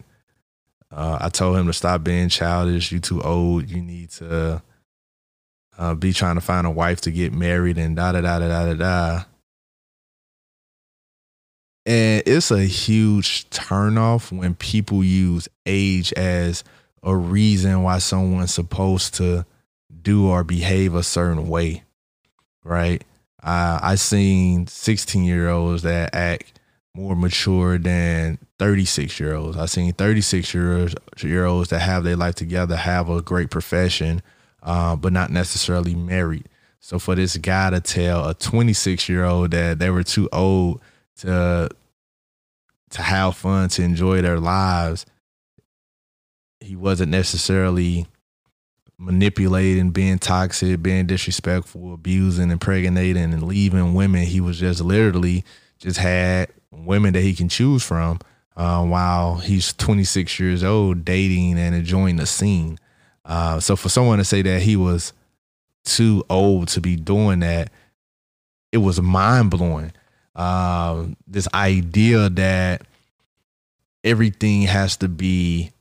uh, 0.92 1.18
I 1.20 1.30
told 1.30 1.58
him 1.58 1.68
to 1.68 1.74
stop 1.74 2.04
being 2.04 2.30
childish. 2.30 2.92
You 2.92 3.00
too 3.00 3.22
old. 3.22 3.70
You 3.70 3.82
need 3.82 4.12
to 4.12 4.62
uh, 5.78 5.96
be 5.96 6.14
trying 6.14 6.36
to 6.36 6.42
find 6.42 6.66
a 6.66 6.72
wife 6.72 7.02
to 7.02 7.12
get 7.12 7.34
married 7.34 7.78
and 7.78 7.96
da 7.96 8.14
da 8.14 8.22
da 8.22 8.40
da 8.40 8.48
da 8.48 8.74
da. 8.74 9.24
And 11.88 12.22
it's 12.26 12.52
a 12.52 12.66
huge 12.66 13.50
turnoff 13.50 14.38
when 14.38 14.56
people 14.56 15.06
use 15.06 15.48
age 15.66 16.12
as 16.14 16.66
a 17.02 17.16
reason 17.16 17.82
why 17.82 18.00
someone's 18.00 18.54
supposed 18.54 19.14
to 19.16 19.46
do 20.02 20.28
or 20.28 20.44
behave 20.44 20.96
a 20.96 21.02
certain 21.02 21.48
way, 21.48 21.84
right? 22.66 23.02
Uh, 23.42 23.80
I 23.82 23.96
seen 23.96 24.68
16 24.68 25.24
year 25.24 25.48
olds 25.48 25.84
that 25.84 26.14
act 26.14 26.60
more 26.94 27.16
mature 27.16 27.78
than 27.78 28.38
36 28.60 29.18
year 29.18 29.36
olds. 29.36 29.56
I 29.56 29.66
seen 29.66 29.94
36 29.94 30.54
year 30.54 31.46
olds 31.46 31.70
that 31.70 31.80
have 31.80 32.04
their 32.04 32.18
life 32.18 32.36
together, 32.36 32.76
have 32.76 33.10
a 33.10 33.22
great 33.22 33.50
profession, 33.50 34.22
uh, 34.62 34.98
but 34.98 35.14
not 35.14 35.32
necessarily 35.32 35.96
married. 35.96 36.50
So 36.82 37.00
for 37.00 37.16
this 37.16 37.38
guy 37.38 37.70
to 37.70 37.80
tell 37.80 38.28
a 38.28 38.34
26 38.34 39.08
year 39.08 39.24
old 39.24 39.52
that 39.52 39.80
they 39.80 39.90
were 39.90 40.04
too 40.04 40.28
old 40.34 40.82
to 41.18 41.70
to 42.92 43.02
have 43.02 43.36
fun, 43.36 43.70
to 43.70 43.84
enjoy 43.84 44.22
their 44.22 44.40
lives, 44.40 45.06
he 46.60 46.76
wasn't 46.76 47.12
necessarily 47.12 48.08
manipulating, 48.98 49.92
being 49.92 50.18
toxic, 50.20 50.82
being 50.82 51.06
disrespectful, 51.06 51.94
abusing, 51.94 52.50
impregnating, 52.50 53.34
and 53.34 53.44
leaving 53.44 53.94
women. 53.94 54.24
He 54.24 54.42
was 54.42 54.60
just 54.60 54.82
literally 54.82 55.44
just 55.80 56.00
had 56.00 56.50
women 56.72 57.14
that 57.14 57.22
he 57.22 57.34
can 57.34 57.50
choose 57.50 57.84
from 57.84 58.20
uh, 58.56 58.84
while 58.84 59.36
he's 59.36 59.74
26 59.74 60.40
years 60.40 60.64
old, 60.64 61.06
dating 61.06 61.60
and 61.60 61.76
enjoying 61.76 62.16
the 62.16 62.26
scene. 62.26 62.80
Uh, 63.24 63.60
so 63.60 63.76
for 63.76 63.90
someone 63.90 64.18
to 64.18 64.26
say 64.26 64.42
that 64.42 64.62
he 64.62 64.76
was 64.76 65.14
too 65.86 66.24
old 66.30 66.68
to 66.70 66.82
be 66.82 66.96
doing 66.96 67.42
that, 67.42 67.70
it 68.72 68.78
was 68.78 69.00
mind 69.02 69.52
blowing. 69.52 69.92
Um, 70.38 71.18
this 71.28 71.48
idea 71.54 72.30
that 72.30 72.84
everything 74.04 74.62
has 74.64 74.98
to 74.98 75.10
be 75.10 75.72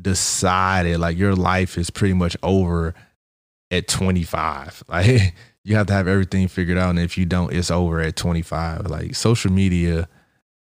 decided. 0.00 0.98
Like 0.98 1.18
your 1.18 1.34
life 1.34 1.76
is 1.76 1.90
pretty 1.90 2.14
much 2.14 2.36
over 2.42 2.94
at 3.70 3.88
25. 3.88 4.84
Like 4.88 5.34
you 5.66 5.76
have 5.76 5.86
to 5.86 5.94
have 5.94 6.06
everything 6.06 6.46
figured 6.46 6.76
out. 6.76 6.90
And 6.90 6.98
if 6.98 7.16
you 7.16 7.24
don't, 7.24 7.52
it's 7.52 7.70
over 7.70 8.00
at 8.00 8.16
25. 8.16 8.86
Like 8.86 9.14
social 9.14 9.50
media 9.50 10.08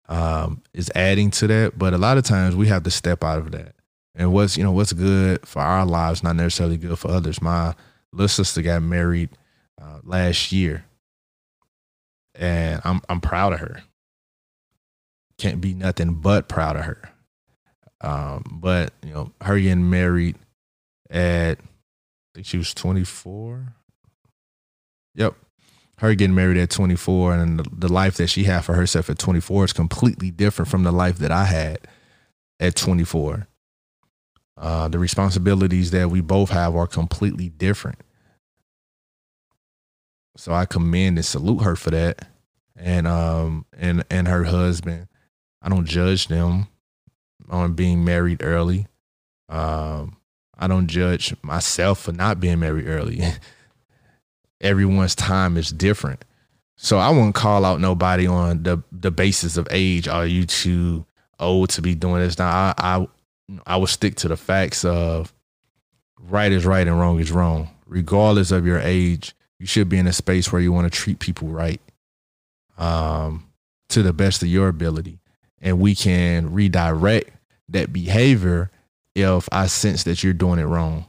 um, 0.08 0.62
is 0.72 0.90
adding 0.94 1.30
to 1.32 1.48
that. 1.48 1.76
But 1.76 1.92
a 1.92 1.98
lot 1.98 2.18
of 2.18 2.24
times 2.24 2.54
we 2.54 2.68
have 2.68 2.85
to 2.85 2.90
step 2.90 3.24
out 3.24 3.40
of 3.40 3.50
that. 3.50 3.74
And 4.14 4.32
what's, 4.32 4.56
you 4.56 4.62
know, 4.62 4.72
what's 4.72 4.92
good 4.92 5.46
for 5.46 5.61
our 5.61 5.85
lives, 5.85 6.22
not 6.22 6.37
necessarily 6.37 6.76
good 6.76 6.98
for 6.98 7.11
others. 7.11 7.42
My 7.42 7.74
little 8.12 8.28
sister 8.28 8.62
got 8.62 8.82
married 8.82 9.30
uh, 9.80 9.98
last 10.04 10.52
year. 10.52 10.85
And 12.34 12.80
I'm 12.84 13.00
I'm 13.08 13.20
proud 13.20 13.52
of 13.52 13.60
her. 13.60 13.82
Can't 15.38 15.60
be 15.60 15.74
nothing 15.74 16.14
but 16.14 16.48
proud 16.48 16.76
of 16.76 16.84
her. 16.84 17.10
Um, 18.00 18.58
but 18.60 18.92
you 19.02 19.12
know, 19.12 19.32
her 19.40 19.58
getting 19.58 19.88
married 19.90 20.36
at 21.10 21.58
I 21.60 22.34
think 22.34 22.46
she 22.46 22.56
was 22.56 22.72
24. 22.74 23.74
Yep. 25.14 25.34
Her 25.98 26.14
getting 26.14 26.34
married 26.34 26.56
at 26.56 26.70
24 26.70 27.34
and 27.34 27.58
the, 27.58 27.64
the 27.70 27.92
life 27.92 28.16
that 28.16 28.28
she 28.28 28.44
had 28.44 28.64
for 28.64 28.74
herself 28.74 29.10
at 29.10 29.18
24 29.18 29.66
is 29.66 29.72
completely 29.72 30.30
different 30.30 30.70
from 30.70 30.82
the 30.82 30.92
life 30.92 31.18
that 31.18 31.30
I 31.30 31.44
had 31.44 31.86
at 32.58 32.74
24. 32.74 33.46
Uh, 34.56 34.88
the 34.88 34.98
responsibilities 34.98 35.90
that 35.90 36.10
we 36.10 36.20
both 36.20 36.50
have 36.50 36.74
are 36.74 36.86
completely 36.86 37.50
different. 37.50 37.98
So 40.36 40.52
I 40.52 40.64
commend 40.64 41.18
and 41.18 41.24
salute 41.24 41.62
her 41.62 41.76
for 41.76 41.90
that. 41.90 42.28
And 42.76 43.06
um 43.06 43.66
and 43.76 44.04
and 44.10 44.28
her 44.28 44.44
husband. 44.44 45.08
I 45.60 45.68
don't 45.68 45.86
judge 45.86 46.28
them 46.28 46.68
on 47.48 47.74
being 47.74 48.04
married 48.04 48.42
early. 48.42 48.86
Um 49.48 50.16
I 50.58 50.68
don't 50.68 50.86
judge 50.86 51.34
myself 51.42 52.00
for 52.00 52.12
not 52.12 52.40
being 52.40 52.60
married 52.60 52.86
early. 52.86 53.22
Everyone's 54.60 55.14
time 55.14 55.56
is 55.56 55.70
different. 55.70 56.24
So 56.76 56.98
I 56.98 57.10
wouldn't 57.10 57.34
call 57.34 57.64
out 57.64 57.80
nobody 57.80 58.26
on 58.26 58.62
the 58.62 58.82
the 58.90 59.10
basis 59.10 59.56
of 59.56 59.68
age. 59.70 60.08
Are 60.08 60.26
you 60.26 60.46
too 60.46 61.04
old 61.38 61.70
to 61.70 61.82
be 61.82 61.94
doing 61.94 62.20
this? 62.20 62.38
Now 62.38 62.48
I 62.48 62.74
I, 62.78 63.08
I 63.66 63.76
would 63.76 63.90
stick 63.90 64.16
to 64.16 64.28
the 64.28 64.36
facts 64.36 64.84
of 64.84 65.32
right 66.18 66.50
is 66.50 66.64
right 66.64 66.86
and 66.86 66.98
wrong 66.98 67.20
is 67.20 67.30
wrong. 67.30 67.68
Regardless 67.86 68.50
of 68.50 68.66
your 68.66 68.78
age, 68.80 69.34
you 69.62 69.68
should 69.68 69.88
be 69.88 69.96
in 69.96 70.09
a 70.09 70.12
space 70.12 70.51
where 70.51 70.61
you 70.61 70.72
want 70.72 70.92
to 70.92 70.98
treat 70.98 71.20
people 71.20 71.46
right 71.46 71.81
um, 72.79 73.46
to 73.88 74.03
the 74.03 74.12
best 74.12 74.42
of 74.42 74.48
your 74.48 74.66
ability. 74.66 75.20
And 75.61 75.79
we 75.79 75.94
can 75.94 76.53
redirect 76.53 77.31
that 77.68 77.92
behavior 77.92 78.72
if 79.14 79.48
I 79.53 79.68
sense 79.68 80.03
that 80.03 80.25
you're 80.25 80.33
doing 80.33 80.59
it 80.59 80.64
wrong. 80.64 81.07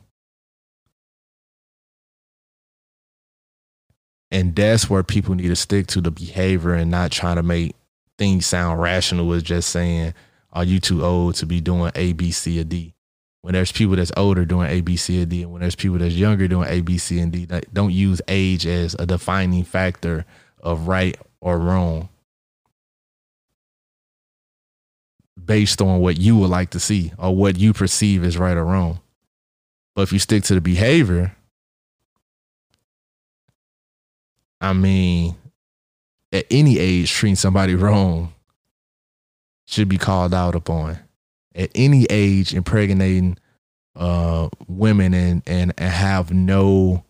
And 4.29 4.55
that's 4.55 4.87
where 4.87 5.01
people 5.01 5.33
need 5.33 5.47
to 5.47 5.55
stick 5.55 5.87
to 5.87 6.01
the 6.01 6.11
behavior 6.11 6.75
and 6.75 6.91
not 6.91 7.11
trying 7.11 7.37
to 7.37 7.43
make 7.43 7.75
things 8.19 8.45
sound 8.45 8.79
rational 8.79 9.25
with 9.25 9.43
just 9.43 9.71
saying, 9.71 10.13
are 10.51 10.63
you 10.63 10.79
too 10.79 11.03
old 11.03 11.33
to 11.35 11.47
be 11.47 11.59
doing 11.59 11.91
A, 11.95 12.13
B, 12.13 12.29
C, 12.29 12.61
or 12.61 12.65
D? 12.65 12.92
When 13.43 13.53
there's 13.53 13.73
people 13.73 13.97
that's 13.97 14.11
older 14.15 14.45
doing 14.45 14.69
A, 14.69 14.79
B, 14.79 14.95
C, 14.95 15.21
and 15.21 15.29
D, 15.29 15.43
and 15.43 15.51
when 15.51 15.61
there's 15.61 15.75
people 15.75 15.97
that's 15.97 16.15
younger 16.15 16.47
doing 16.47 16.69
A, 16.69 16.79
B, 16.79 16.97
C, 16.97 17.19
and 17.19 17.29
D, 17.29 17.45
don't 17.73 17.91
use 17.91 18.21
age 18.29 18.65
as 18.65 18.95
a 18.97 19.05
defining 19.05 19.65
factor 19.65 20.25
of 20.61 20.87
right 20.87 21.17
or 21.41 21.59
wrong 21.59 22.07
based 25.45 25.81
on 25.81 25.99
what 25.99 26.17
you 26.17 26.37
would 26.37 26.49
like 26.49 26.69
to 26.69 26.79
see 26.79 27.11
or 27.17 27.35
what 27.35 27.57
you 27.57 27.73
perceive 27.73 28.23
as 28.23 28.37
right 28.37 28.55
or 28.55 28.63
wrong. 28.63 29.01
But 29.93 30.03
if 30.03 30.13
you 30.13 30.19
stick 30.19 30.43
to 30.45 30.55
the 30.55 30.61
behavior, 30.61 31.35
I 34.61 34.71
mean, 34.71 35.35
at 36.31 36.45
any 36.49 36.79
age, 36.79 37.11
treating 37.11 37.35
somebody 37.35 37.75
wrong 37.75 38.33
should 39.65 39.89
be 39.89 39.97
called 39.97 40.33
out 40.33 40.55
upon. 40.55 40.99
At 41.55 41.69
any 41.75 42.05
age, 42.09 42.53
impregnating 42.53 43.37
uh, 43.95 44.49
women 44.67 45.13
and, 45.13 45.43
and 45.45 45.73
and 45.77 45.91
have 45.91 46.31
no 46.33 47.03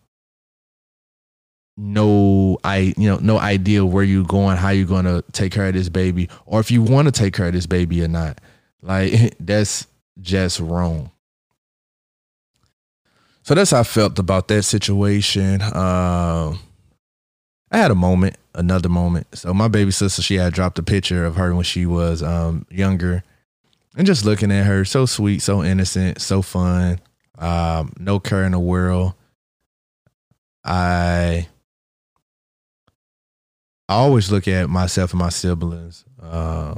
no 1.76 2.58
I 2.62 2.94
you 2.96 3.08
know 3.08 3.16
no 3.16 3.38
idea 3.38 3.84
where 3.84 4.04
you're 4.04 4.24
going, 4.24 4.56
how 4.56 4.70
you're 4.70 4.86
going 4.86 5.06
to 5.06 5.24
take 5.32 5.52
care 5.52 5.68
of 5.68 5.74
this 5.74 5.88
baby, 5.88 6.28
or 6.46 6.60
if 6.60 6.70
you 6.70 6.82
want 6.82 7.06
to 7.06 7.12
take 7.12 7.34
care 7.34 7.46
of 7.46 7.52
this 7.52 7.66
baby 7.66 8.02
or 8.02 8.08
not. 8.08 8.40
Like 8.82 9.34
that's 9.40 9.86
just 10.20 10.60
wrong. 10.60 11.10
So 13.42 13.54
that's 13.54 13.72
how 13.72 13.80
I 13.80 13.84
felt 13.84 14.18
about 14.18 14.48
that 14.48 14.62
situation. 14.62 15.60
Uh, 15.60 16.56
I 17.70 17.76
had 17.76 17.90
a 17.90 17.94
moment, 17.94 18.38
another 18.54 18.88
moment. 18.88 19.26
So 19.36 19.52
my 19.52 19.68
baby 19.68 19.90
sister, 19.90 20.22
she 20.22 20.36
had 20.36 20.54
dropped 20.54 20.78
a 20.78 20.82
picture 20.82 21.26
of 21.26 21.36
her 21.36 21.54
when 21.54 21.64
she 21.64 21.84
was 21.84 22.22
um, 22.22 22.66
younger, 22.70 23.22
and 23.96 24.06
just 24.06 24.24
looking 24.24 24.50
at 24.50 24.66
her, 24.66 24.84
so 24.84 25.06
sweet, 25.06 25.40
so 25.40 25.62
innocent, 25.62 26.20
so 26.20 26.42
fun, 26.42 27.00
um, 27.38 27.92
no 27.98 28.18
care 28.18 28.44
in 28.44 28.52
the 28.52 28.58
world. 28.58 29.14
I 30.64 31.48
I 33.88 33.94
always 33.94 34.32
look 34.32 34.48
at 34.48 34.70
myself 34.70 35.12
and 35.12 35.18
my 35.20 35.28
siblings, 35.28 36.04
uh, 36.22 36.74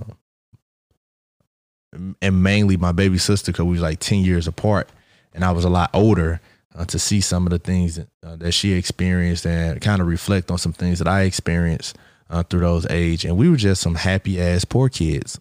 and 2.20 2.42
mainly 2.42 2.76
my 2.76 2.92
baby 2.92 3.18
sister 3.18 3.52
because 3.52 3.64
we 3.64 3.72
was 3.72 3.80
like 3.80 4.00
ten 4.00 4.20
years 4.20 4.46
apart, 4.46 4.90
and 5.32 5.44
I 5.44 5.52
was 5.52 5.64
a 5.64 5.70
lot 5.70 5.90
older. 5.94 6.40
Uh, 6.74 6.84
to 6.84 6.98
see 6.98 7.22
some 7.22 7.46
of 7.46 7.50
the 7.50 7.58
things 7.58 7.94
that, 7.94 8.08
uh, 8.22 8.36
that 8.36 8.52
she 8.52 8.72
experienced 8.74 9.46
and 9.46 9.80
kind 9.80 10.02
of 10.02 10.06
reflect 10.06 10.50
on 10.50 10.58
some 10.58 10.74
things 10.74 10.98
that 10.98 11.08
I 11.08 11.22
experienced 11.22 11.96
uh, 12.28 12.42
through 12.42 12.60
those 12.60 12.86
age, 12.90 13.24
and 13.24 13.38
we 13.38 13.48
were 13.48 13.56
just 13.56 13.80
some 13.80 13.94
happy 13.94 14.38
ass 14.38 14.66
poor 14.66 14.90
kids. 14.90 15.40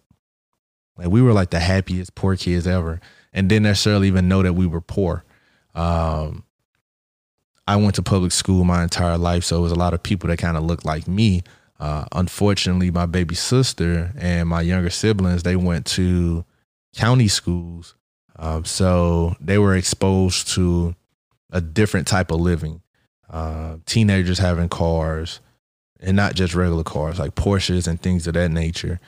Like 0.96 1.08
we 1.08 1.22
were 1.22 1.32
like 1.32 1.50
the 1.50 1.60
happiest 1.60 2.14
poor 2.14 2.36
kids 2.36 2.66
ever, 2.66 3.00
and 3.32 3.48
didn't 3.48 3.64
necessarily 3.64 4.08
even 4.08 4.28
know 4.28 4.42
that 4.42 4.54
we 4.54 4.66
were 4.66 4.80
poor. 4.80 5.24
Um, 5.74 6.44
I 7.66 7.76
went 7.76 7.96
to 7.96 8.02
public 8.02 8.32
school 8.32 8.64
my 8.64 8.82
entire 8.82 9.18
life, 9.18 9.44
so 9.44 9.58
it 9.58 9.60
was 9.60 9.72
a 9.72 9.76
lot 9.76 9.92
of 9.92 10.02
people 10.02 10.28
that 10.28 10.38
kind 10.38 10.56
of 10.56 10.62
looked 10.62 10.84
like 10.84 11.08
me. 11.08 11.42
Uh, 11.78 12.06
unfortunately, 12.12 12.90
my 12.90 13.06
baby 13.06 13.34
sister 13.34 14.12
and 14.16 14.48
my 14.48 14.62
younger 14.62 14.88
siblings 14.88 15.42
they 15.42 15.56
went 15.56 15.84
to 15.86 16.44
county 16.94 17.28
schools, 17.28 17.94
um, 18.36 18.64
so 18.64 19.34
they 19.40 19.58
were 19.58 19.76
exposed 19.76 20.48
to 20.48 20.94
a 21.50 21.60
different 21.60 22.06
type 22.06 22.30
of 22.30 22.40
living. 22.40 22.80
Uh, 23.28 23.76
teenagers 23.84 24.38
having 24.38 24.68
cars, 24.68 25.40
and 26.00 26.16
not 26.16 26.34
just 26.34 26.54
regular 26.54 26.84
cars 26.84 27.18
like 27.18 27.34
Porsches 27.34 27.88
and 27.88 28.00
things 28.00 28.26
of 28.26 28.34
that 28.34 28.50
nature. 28.50 29.00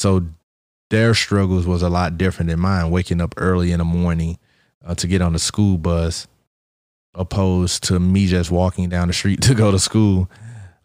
Uh, 0.00 0.20
so 0.20 0.26
their 0.90 1.14
struggles 1.14 1.66
was 1.66 1.82
a 1.82 1.88
lot 1.88 2.18
different 2.18 2.50
than 2.50 2.60
mine. 2.60 2.90
Waking 2.90 3.20
up 3.20 3.34
early 3.36 3.72
in 3.72 3.78
the 3.78 3.84
morning 3.84 4.38
uh, 4.84 4.94
to 4.96 5.06
get 5.06 5.22
on 5.22 5.32
the 5.32 5.38
school 5.38 5.78
bus 5.78 6.26
opposed 7.14 7.82
to 7.84 7.98
me 7.98 8.26
just 8.26 8.50
walking 8.50 8.88
down 8.88 9.08
the 9.08 9.14
street 9.14 9.42
to 9.42 9.54
go 9.54 9.70
to 9.70 9.78
school. 9.78 10.30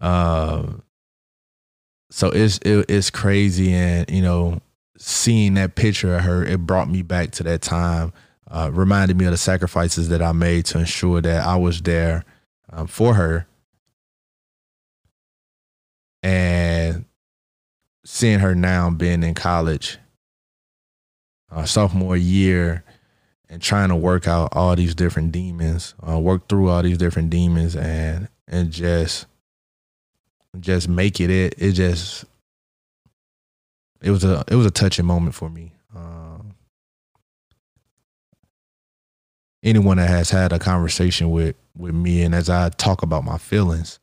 Um, 0.02 0.84
so 2.12 2.30
it's 2.30 2.60
it, 2.60 2.86
it's 2.88 3.10
crazy, 3.10 3.74
and 3.74 4.10
you 4.10 4.22
know, 4.22 4.62
seeing 4.98 5.56
that 5.56 5.76
picture 5.76 6.16
of 6.16 6.22
her, 6.22 6.44
it 6.44 6.60
brought 6.66 6.90
me 6.90 7.02
back 7.02 7.32
to 7.32 7.44
that 7.44 7.62
time. 7.62 8.14
Uh, 8.50 8.70
reminded 8.72 9.18
me 9.18 9.26
of 9.26 9.32
the 9.32 9.38
sacrifices 9.38 10.10
that 10.10 10.22
I 10.22 10.32
made 10.32 10.66
to 10.68 10.80
ensure 10.80 11.20
that 11.20 11.46
I 11.46 11.56
was 11.56 11.82
there 11.82 12.24
um, 12.70 12.86
for 12.86 13.16
her, 13.16 13.48
and 16.22 17.06
seeing 18.06 18.40
her 18.40 18.56
now 18.56 18.90
being 18.90 19.24
in 19.24 19.34
college, 19.34 19.98
uh, 21.52 21.66
sophomore 21.66 22.16
year, 22.16 22.84
and 23.50 23.62
trying 23.62 23.90
to 23.90 23.96
work 23.96 24.28
out 24.28 24.50
all 24.54 24.76
these 24.76 24.96
different 24.96 25.32
demons, 25.32 25.96
uh, 26.08 26.18
work 26.18 26.48
through 26.48 26.70
all 26.70 26.84
these 26.84 26.98
different 26.98 27.30
demons, 27.30 27.76
and 27.76 28.30
and 28.48 28.72
just 28.72 29.26
just 30.60 30.88
make 30.88 31.20
it. 31.20 31.30
It 31.30 31.56
it 31.58 31.72
just 31.74 32.26
it 34.02 34.12
was 34.12 34.24
a 34.24 34.44
it 34.48 34.56
was 34.56 34.66
a 34.66 34.72
touching 34.72 35.06
moment 35.06 35.36
for 35.36 35.50
me. 35.50 35.74
Um, 35.96 36.54
anyone 39.64 39.98
that 39.98 40.10
has 40.10 40.30
had 40.30 40.54
a 40.54 40.60
conversation 40.60 41.32
with 41.32 41.56
with 41.76 41.96
me, 41.96 42.22
and 42.22 42.36
as 42.36 42.50
I 42.50 42.70
talk 42.70 43.02
about 43.02 43.24
my 43.24 43.40
feelings, 43.40 44.00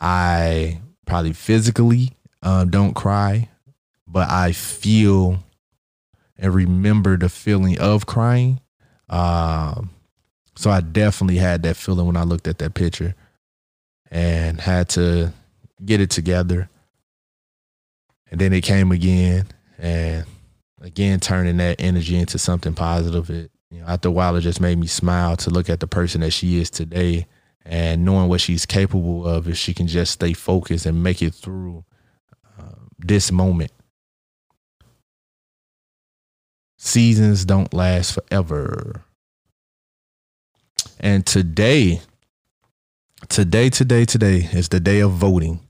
I 0.00 0.80
probably 1.06 1.32
physically 1.32 2.12
um, 2.42 2.70
don't 2.70 2.94
cry, 2.94 3.48
but 4.06 4.30
I 4.30 4.52
feel 4.52 5.42
and 6.38 6.54
remember 6.54 7.16
the 7.16 7.28
feeling 7.28 7.78
of 7.78 8.06
crying. 8.06 8.60
Um, 9.08 9.90
so 10.56 10.70
I 10.70 10.80
definitely 10.80 11.36
had 11.36 11.62
that 11.62 11.76
feeling 11.76 12.06
when 12.06 12.16
I 12.16 12.24
looked 12.24 12.48
at 12.48 12.58
that 12.58 12.74
picture 12.74 13.14
and 14.10 14.60
had 14.60 14.88
to 14.90 15.32
get 15.84 16.00
it 16.00 16.10
together. 16.10 16.68
And 18.30 18.40
then 18.40 18.52
it 18.52 18.62
came 18.62 18.92
again. 18.92 19.46
and 19.78 20.26
again 20.82 21.20
turning 21.20 21.56
that 21.58 21.80
energy 21.80 22.16
into 22.16 22.38
something 22.38 22.74
positive. 22.74 23.30
It 23.30 23.50
you 23.70 23.80
know 23.80 23.86
after 23.86 24.08
a 24.08 24.12
while 24.12 24.36
it 24.36 24.42
just 24.42 24.60
made 24.60 24.78
me 24.78 24.86
smile 24.86 25.36
to 25.38 25.50
look 25.50 25.70
at 25.70 25.80
the 25.80 25.86
person 25.86 26.20
that 26.20 26.32
she 26.32 26.60
is 26.60 26.70
today 26.70 27.26
and 27.64 28.04
knowing 28.04 28.28
what 28.28 28.40
she's 28.40 28.66
capable 28.66 29.26
of 29.26 29.48
if 29.48 29.56
she 29.56 29.72
can 29.72 29.86
just 29.86 30.12
stay 30.12 30.32
focused 30.32 30.84
and 30.84 31.02
make 31.02 31.22
it 31.22 31.34
through 31.34 31.78
uh, 31.78 31.91
this 33.02 33.32
moment. 33.32 33.72
Seasons 36.78 37.44
don't 37.44 37.72
last 37.72 38.14
forever. 38.14 39.04
And 40.98 41.24
today, 41.24 42.00
today, 43.28 43.70
today, 43.70 44.04
today 44.04 44.48
is 44.52 44.68
the 44.68 44.80
day 44.80 45.00
of 45.00 45.12
voting. 45.12 45.60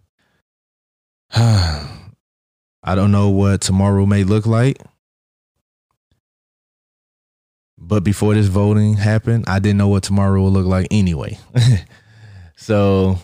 I 1.35 2.95
don't 2.95 3.13
know 3.13 3.29
what 3.29 3.61
tomorrow 3.61 4.07
may 4.07 4.25
look 4.25 4.47
like. 4.47 4.79
But 7.79 8.05
before 8.05 8.35
this 8.35 8.47
voting 8.47 8.95
happened, 8.95 9.45
I 9.49 9.59
didn't 9.59 9.79
know 9.79 9.89
what 9.89 10.05
tomorrow 10.05 10.43
would 10.43 10.53
look 10.53 10.67
like 10.67 10.87
anyway. 10.91 11.39
so 12.57 13.19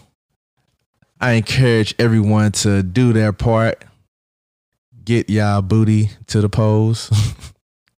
I 1.21 1.33
encourage 1.33 1.95
everyone 1.99 2.53
to 2.53 2.83
do 2.83 3.13
their 3.13 3.33
part. 3.33 3.85
Get 5.09 5.31
y'all 5.31 5.63
booty 5.63 6.11
to 6.27 6.43
the 6.43 6.51
polls. 6.51 7.11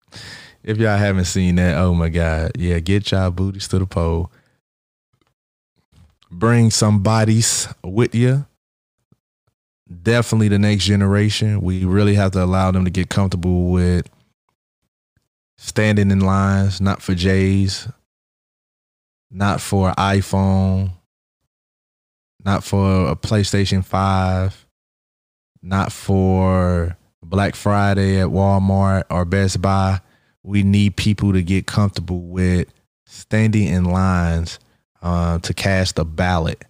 if 0.63 0.77
y'all 0.77 0.99
haven't 0.99 1.25
seen 1.25 1.55
that, 1.55 1.79
oh 1.79 1.95
my 1.95 2.11
God. 2.11 2.53
Yeah, 2.59 2.81
get 2.81 3.11
y'all 3.11 3.31
booties 3.31 3.67
to 3.69 3.79
the 3.79 3.87
pole. 3.87 4.31
Bring 6.31 6.71
some 6.71 7.03
bodies 7.03 7.67
with 7.83 8.15
you. 8.15 8.45
Definitely 10.03 10.49
the 10.49 10.59
next 10.59 10.85
generation. 10.85 11.63
We 11.63 11.87
really 11.87 12.15
have 12.17 12.33
to 12.33 12.45
allow 12.45 12.73
them 12.73 12.85
to 12.85 12.91
get 12.91 13.09
comfortable 13.09 13.71
with 13.71 14.07
standing 15.57 16.11
in 16.11 16.21
lines, 16.21 16.79
not 16.79 17.01
for 17.01 17.15
J's, 17.15 17.89
not 19.31 19.63
for 19.63 19.93
iPhone, 19.93 20.91
not 22.45 22.65
for 22.65 23.09
a 23.09 23.17
PlayStation 23.17 23.83
5, 23.83 24.67
not 25.63 25.91
for 25.91 26.98
Black 27.29 27.55
Friday 27.55 28.21
at 28.21 28.29
Walmart 28.29 29.05
or 29.11 29.25
Best 29.25 29.61
Buy. 29.61 30.01
We 30.43 30.63
need 30.63 30.97
people 30.97 31.33
to 31.33 31.43
get 31.43 31.67
comfortable 31.67 32.23
with 32.23 32.73
standing 33.07 33.69
in 33.69 33.85
lines 33.85 34.59
uh, 35.03 35.39
to 35.41 35.53
cast 35.53 35.99
a 35.99 36.05
ballot. 36.05 36.65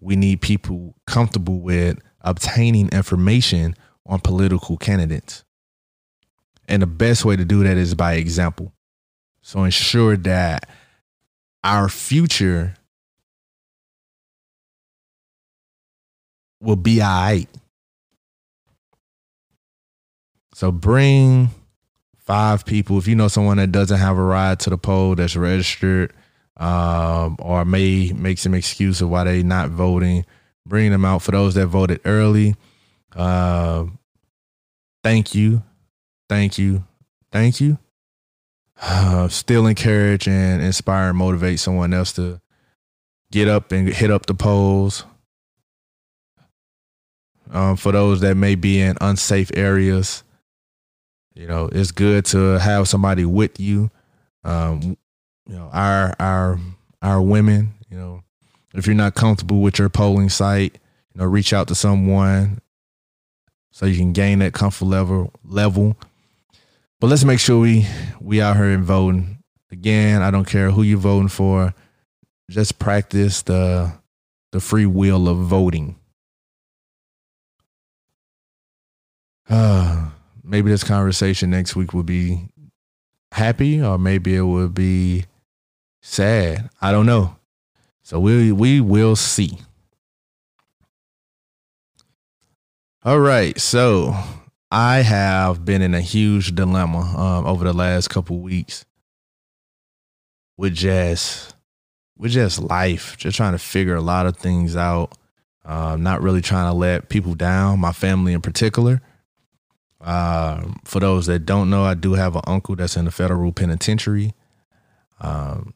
We 0.00 0.14
need 0.14 0.40
people 0.40 0.94
comfortable 1.06 1.60
with 1.60 1.98
obtaining 2.20 2.88
information 2.90 3.74
on 4.06 4.20
political 4.20 4.76
candidates. 4.76 5.44
And 6.68 6.82
the 6.82 6.86
best 6.86 7.24
way 7.24 7.34
to 7.34 7.44
do 7.44 7.64
that 7.64 7.76
is 7.76 7.94
by 7.94 8.14
example. 8.14 8.72
So 9.42 9.64
ensure 9.64 10.16
that 10.18 10.68
our 11.64 11.88
future 11.88 12.74
will 16.60 16.76
be 16.76 17.00
all 17.00 17.08
right. 17.08 17.48
So 20.58 20.72
bring 20.72 21.50
five 22.16 22.66
people. 22.66 22.98
If 22.98 23.06
you 23.06 23.14
know 23.14 23.28
someone 23.28 23.58
that 23.58 23.70
doesn't 23.70 24.00
have 24.00 24.18
a 24.18 24.22
ride 24.22 24.58
to 24.60 24.70
the 24.70 24.76
poll 24.76 25.14
that's 25.14 25.36
registered, 25.36 26.12
um, 26.56 27.36
or 27.38 27.64
may 27.64 28.12
make 28.12 28.38
some 28.38 28.54
excuse 28.54 29.00
of 29.00 29.08
why 29.08 29.22
they 29.22 29.44
not 29.44 29.70
voting, 29.70 30.26
bring 30.66 30.90
them 30.90 31.04
out. 31.04 31.22
For 31.22 31.30
those 31.30 31.54
that 31.54 31.68
voted 31.68 32.00
early, 32.04 32.56
uh, 33.14 33.84
thank 35.04 35.32
you 35.32 35.62
thank 36.28 36.58
you, 36.58 36.82
thank 37.30 37.60
you. 37.60 37.78
Uh, 38.82 39.28
still 39.28 39.64
encourage 39.64 40.26
and 40.26 40.60
inspire 40.60 41.10
and 41.10 41.18
motivate 41.18 41.60
someone 41.60 41.94
else 41.94 42.12
to 42.14 42.40
get 43.30 43.46
up 43.46 43.70
and 43.70 43.88
hit 43.88 44.10
up 44.10 44.26
the 44.26 44.34
polls. 44.34 45.04
Um, 47.48 47.76
for 47.76 47.92
those 47.92 48.22
that 48.22 48.36
may 48.36 48.56
be 48.56 48.80
in 48.80 48.98
unsafe 49.00 49.52
areas, 49.54 50.24
you 51.38 51.46
know, 51.46 51.68
it's 51.72 51.90
good 51.90 52.24
to 52.26 52.58
have 52.58 52.88
somebody 52.88 53.24
with 53.24 53.58
you. 53.58 53.90
Um, 54.44 54.96
you 55.46 55.56
know, 55.56 55.70
our 55.72 56.14
our 56.20 56.58
our 57.00 57.22
women, 57.22 57.74
you 57.90 57.96
know, 57.96 58.22
if 58.74 58.86
you're 58.86 58.94
not 58.94 59.14
comfortable 59.14 59.60
with 59.60 59.78
your 59.78 59.88
polling 59.88 60.28
site, 60.28 60.78
you 61.14 61.20
know, 61.20 61.24
reach 61.24 61.52
out 61.52 61.68
to 61.68 61.74
someone 61.74 62.60
so 63.70 63.86
you 63.86 63.96
can 63.96 64.12
gain 64.12 64.40
that 64.40 64.52
comfort 64.52 64.86
level 64.86 65.32
level 65.44 65.96
but 67.00 67.06
let's 67.08 67.24
make 67.24 67.38
sure 67.38 67.60
we 67.60 67.86
we 68.20 68.40
out 68.40 68.56
here 68.56 68.70
and 68.70 68.84
voting. 68.84 69.38
Again, 69.70 70.22
I 70.22 70.30
don't 70.30 70.46
care 70.46 70.70
who 70.70 70.82
you're 70.82 70.98
voting 70.98 71.28
for. 71.28 71.74
Just 72.50 72.78
practice 72.78 73.42
the 73.42 73.92
the 74.50 74.60
free 74.60 74.86
will 74.86 75.28
of 75.28 75.38
voting. 75.38 75.96
Uh, 79.48 80.10
maybe 80.48 80.70
this 80.70 80.84
conversation 80.84 81.50
next 81.50 81.76
week 81.76 81.92
will 81.92 82.02
be 82.02 82.48
happy 83.32 83.82
or 83.82 83.98
maybe 83.98 84.34
it 84.34 84.42
will 84.42 84.68
be 84.68 85.26
sad. 86.00 86.70
I 86.80 86.90
don't 86.90 87.06
know. 87.06 87.36
So 88.02 88.18
we 88.18 88.50
we 88.52 88.80
will 88.80 89.16
see. 89.16 89.58
All 93.04 93.20
right. 93.20 93.58
So 93.60 94.16
I 94.70 94.98
have 94.98 95.64
been 95.64 95.82
in 95.82 95.94
a 95.94 96.00
huge 96.00 96.54
dilemma 96.54 97.00
um, 97.00 97.46
over 97.46 97.64
the 97.64 97.72
last 97.72 98.08
couple 98.08 98.38
weeks 98.38 98.84
with 100.56 100.74
just 100.74 101.54
with 102.16 102.32
just 102.32 102.60
life, 102.60 103.16
just 103.16 103.36
trying 103.36 103.52
to 103.52 103.58
figure 103.58 103.94
a 103.94 104.00
lot 104.00 104.26
of 104.26 104.36
things 104.36 104.76
out. 104.76 105.12
Uh, 105.64 105.96
not 105.96 106.22
really 106.22 106.40
trying 106.40 106.70
to 106.70 106.76
let 106.76 107.10
people 107.10 107.34
down, 107.34 107.78
my 107.78 107.92
family 107.92 108.32
in 108.32 108.40
particular. 108.40 109.02
Uh, 110.00 110.62
for 110.84 111.00
those 111.00 111.26
that 111.26 111.40
don't 111.40 111.70
know, 111.70 111.84
I 111.84 111.94
do 111.94 112.14
have 112.14 112.36
an 112.36 112.42
uncle 112.46 112.76
that's 112.76 112.96
in 112.96 113.04
the 113.04 113.10
federal 113.10 113.52
penitentiary. 113.52 114.34
Um, 115.20 115.74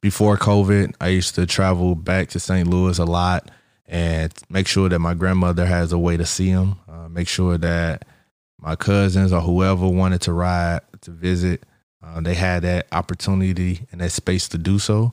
before 0.00 0.36
COVID, 0.36 0.94
I 1.00 1.08
used 1.08 1.34
to 1.36 1.46
travel 1.46 1.94
back 1.94 2.28
to 2.30 2.40
St. 2.40 2.68
Louis 2.68 2.98
a 2.98 3.04
lot 3.04 3.50
and 3.86 4.32
make 4.50 4.66
sure 4.66 4.88
that 4.88 4.98
my 4.98 5.14
grandmother 5.14 5.66
has 5.66 5.92
a 5.92 5.98
way 5.98 6.16
to 6.16 6.26
see 6.26 6.48
him. 6.48 6.76
Uh, 6.88 7.08
make 7.08 7.28
sure 7.28 7.56
that 7.58 8.04
my 8.58 8.74
cousins 8.74 9.32
or 9.32 9.40
whoever 9.40 9.88
wanted 9.88 10.20
to 10.22 10.32
ride 10.32 10.80
to 11.02 11.10
visit, 11.10 11.64
uh, 12.02 12.20
they 12.20 12.34
had 12.34 12.62
that 12.62 12.86
opportunity 12.92 13.86
and 13.92 14.00
that 14.00 14.10
space 14.10 14.48
to 14.48 14.58
do 14.58 14.78
so. 14.78 15.12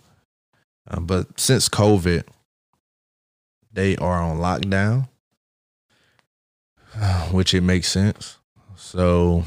Uh, 0.87 0.99
but 0.99 1.39
since 1.39 1.69
COVID, 1.69 2.23
they 3.71 3.95
are 3.97 4.21
on 4.21 4.37
lockdown, 4.37 5.07
which 7.31 7.53
it 7.53 7.61
makes 7.61 7.87
sense. 7.87 8.37
So 8.75 9.43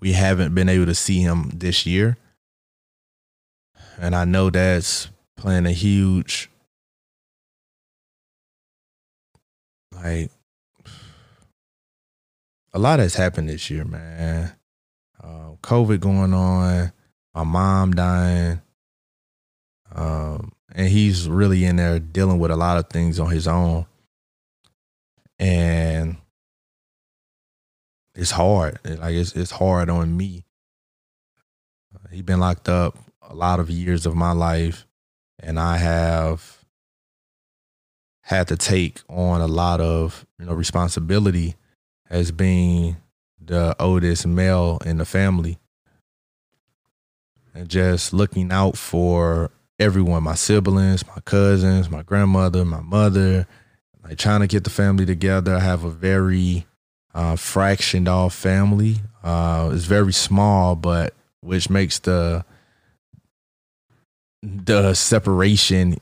we 0.00 0.12
haven't 0.12 0.54
been 0.54 0.68
able 0.68 0.86
to 0.86 0.94
see 0.94 1.20
him 1.20 1.50
this 1.54 1.86
year. 1.86 2.16
And 3.98 4.14
I 4.14 4.24
know 4.24 4.50
that's 4.50 5.08
playing 5.36 5.66
a 5.66 5.72
huge 5.72 6.50
Like 10.02 10.30
a 12.72 12.78
lot 12.78 12.98
has 12.98 13.14
happened 13.14 13.48
this 13.48 13.70
year, 13.70 13.84
man. 13.84 14.52
Uh, 15.22 15.52
COVID 15.62 16.00
going 16.00 16.34
on, 16.34 16.92
my 17.34 17.42
mom 17.44 17.92
dying, 17.92 18.60
um, 19.94 20.52
and 20.74 20.88
he's 20.88 21.28
really 21.28 21.64
in 21.64 21.76
there 21.76 21.98
dealing 21.98 22.38
with 22.38 22.50
a 22.50 22.56
lot 22.56 22.76
of 22.76 22.90
things 22.90 23.18
on 23.18 23.30
his 23.30 23.48
own, 23.48 23.86
and 25.38 26.16
it's 28.14 28.30
hard. 28.30 28.78
Like 28.84 29.14
it's 29.14 29.34
it's 29.34 29.50
hard 29.50 29.90
on 29.90 30.16
me. 30.16 30.44
Uh, 31.94 32.08
he 32.10 32.22
been 32.22 32.40
locked 32.40 32.68
up 32.68 32.96
a 33.22 33.34
lot 33.34 33.60
of 33.60 33.70
years 33.70 34.06
of 34.06 34.14
my 34.14 34.32
life, 34.32 34.86
and 35.38 35.58
I 35.58 35.76
have 35.76 36.64
had 38.22 38.48
to 38.48 38.56
take 38.56 39.00
on 39.08 39.40
a 39.40 39.46
lot 39.46 39.80
of 39.80 40.26
you 40.38 40.46
know 40.46 40.52
responsibility 40.52 41.54
as 42.10 42.32
being 42.32 42.96
the 43.40 43.76
oldest 43.78 44.26
male 44.26 44.78
in 44.84 44.96
the 44.96 45.04
family 45.04 45.58
and 47.54 47.68
just 47.68 48.12
looking 48.12 48.50
out 48.50 48.76
for 48.76 49.50
everyone 49.78 50.22
my 50.24 50.34
siblings 50.34 51.06
my 51.06 51.20
cousins 51.24 51.88
my 51.88 52.02
grandmother 52.02 52.64
my 52.64 52.80
mother 52.80 53.46
like 54.06 54.18
trying 54.18 54.40
to 54.40 54.46
get 54.46 54.64
the 54.64 54.70
family 54.70 55.06
together 55.06 55.54
i 55.54 55.60
have 55.60 55.84
a 55.84 55.90
very 55.90 56.66
uh, 57.14 57.34
fractioned 57.34 58.08
off 58.08 58.34
family 58.34 58.96
uh, 59.24 59.70
it's 59.72 59.84
very 59.84 60.12
small 60.12 60.76
but 60.76 61.14
which 61.40 61.70
makes 61.70 61.98
the 62.00 62.44
the 64.42 64.94
separation 64.94 65.96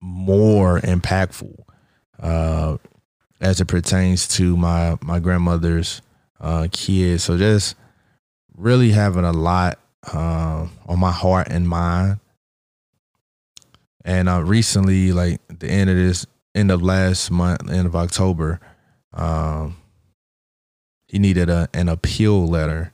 more 0.00 0.80
impactful. 0.80 1.54
Uh, 2.18 2.76
as 3.40 3.60
it 3.60 3.66
pertains 3.66 4.28
to 4.28 4.56
my 4.56 4.96
my 5.00 5.18
grandmother's 5.18 6.02
uh, 6.40 6.68
kids. 6.70 7.24
So 7.24 7.38
just 7.38 7.74
really 8.54 8.90
having 8.90 9.24
a 9.24 9.32
lot 9.32 9.78
uh, 10.12 10.66
on 10.86 10.98
my 10.98 11.12
heart 11.12 11.48
and 11.50 11.68
mind. 11.68 12.20
And 14.04 14.28
uh, 14.28 14.42
recently, 14.42 15.12
like 15.12 15.40
the 15.48 15.68
end 15.68 15.88
of 15.90 15.96
this, 15.96 16.26
end 16.54 16.70
of 16.70 16.82
last 16.82 17.30
month, 17.30 17.70
end 17.70 17.86
of 17.86 17.96
October, 17.96 18.60
um, 19.12 19.76
he 21.08 21.18
needed 21.18 21.50
a, 21.50 21.68
an 21.74 21.88
appeal 21.88 22.46
letter. 22.46 22.92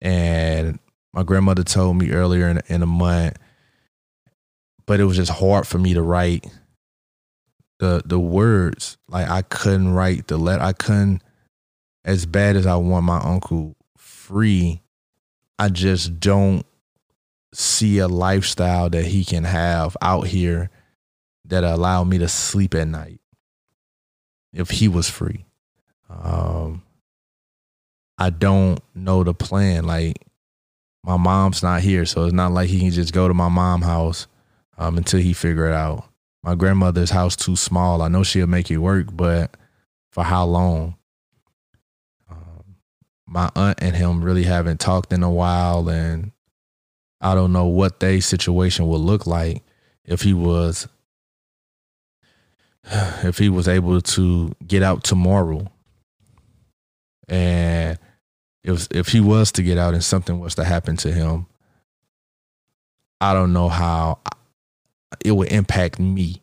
And 0.00 0.78
my 1.12 1.22
grandmother 1.22 1.62
told 1.64 1.96
me 1.96 2.10
earlier 2.10 2.48
in, 2.48 2.60
in 2.66 2.82
a 2.82 2.86
month, 2.86 3.36
but 4.86 5.00
it 5.00 5.04
was 5.04 5.16
just 5.16 5.32
hard 5.32 5.66
for 5.66 5.78
me 5.78 5.94
to 5.94 6.02
write 6.02 6.46
the 7.78 8.02
the 8.04 8.20
words. 8.20 8.96
Like 9.08 9.28
I 9.28 9.42
couldn't 9.42 9.92
write 9.92 10.28
the 10.28 10.38
letter. 10.38 10.62
I 10.62 10.72
couldn't 10.72 11.22
as 12.04 12.26
bad 12.26 12.56
as 12.56 12.66
I 12.66 12.76
want 12.76 13.04
my 13.04 13.18
uncle 13.18 13.76
free. 13.96 14.82
I 15.58 15.68
just 15.68 16.20
don't 16.20 16.64
see 17.52 17.98
a 17.98 18.08
lifestyle 18.08 18.90
that 18.90 19.06
he 19.06 19.24
can 19.24 19.44
have 19.44 19.96
out 20.02 20.26
here 20.26 20.70
that 21.48 21.64
allow 21.64 22.04
me 22.04 22.18
to 22.18 22.28
sleep 22.28 22.74
at 22.74 22.88
night 22.88 23.20
if 24.52 24.70
he 24.70 24.88
was 24.88 25.08
free. 25.08 25.44
Um, 26.08 26.82
I 28.18 28.30
don't 28.30 28.80
know 28.94 29.22
the 29.24 29.34
plan. 29.34 29.84
Like 29.84 30.16
my 31.04 31.16
mom's 31.16 31.62
not 31.62 31.82
here, 31.82 32.04
so 32.06 32.24
it's 32.24 32.32
not 32.32 32.52
like 32.52 32.68
he 32.68 32.80
can 32.80 32.90
just 32.90 33.12
go 33.12 33.28
to 33.28 33.34
my 33.34 33.48
mom's 33.48 33.84
house 33.84 34.26
um, 34.78 34.96
until 34.96 35.20
he 35.20 35.32
figure 35.32 35.68
it 35.68 35.74
out. 35.74 36.08
My 36.42 36.54
grandmother's 36.54 37.10
house 37.10 37.36
too 37.36 37.56
small. 37.56 38.02
I 38.02 38.08
know 38.08 38.22
she'll 38.22 38.46
make 38.46 38.70
it 38.70 38.78
work, 38.78 39.08
but 39.12 39.56
for 40.10 40.24
how 40.24 40.44
long? 40.44 40.96
Um, 42.30 42.76
my 43.26 43.50
aunt 43.54 43.78
and 43.82 43.96
him 43.96 44.22
really 44.22 44.44
haven't 44.44 44.80
talked 44.80 45.12
in 45.12 45.22
a 45.22 45.30
while, 45.30 45.88
and 45.88 46.32
I 47.20 47.34
don't 47.34 47.52
know 47.52 47.66
what 47.66 48.00
their 48.00 48.20
situation 48.20 48.86
would 48.86 49.00
look 49.00 49.26
like 49.26 49.62
if 50.04 50.22
he 50.22 50.32
was 50.32 50.88
if 53.24 53.38
he 53.38 53.48
was 53.48 53.68
able 53.68 54.00
to 54.00 54.52
get 54.66 54.82
out 54.82 55.04
tomorrow. 55.04 55.70
And 57.28 57.98
if 58.62 58.88
if 58.90 59.08
he 59.08 59.20
was 59.20 59.52
to 59.52 59.62
get 59.62 59.78
out 59.78 59.94
and 59.94 60.04
something 60.04 60.38
was 60.38 60.54
to 60.56 60.64
happen 60.64 60.96
to 60.96 61.12
him 61.12 61.46
i 63.20 63.32
don't 63.32 63.52
know 63.52 63.68
how 63.68 64.18
it 65.24 65.32
would 65.32 65.50
impact 65.50 65.98
me. 65.98 66.42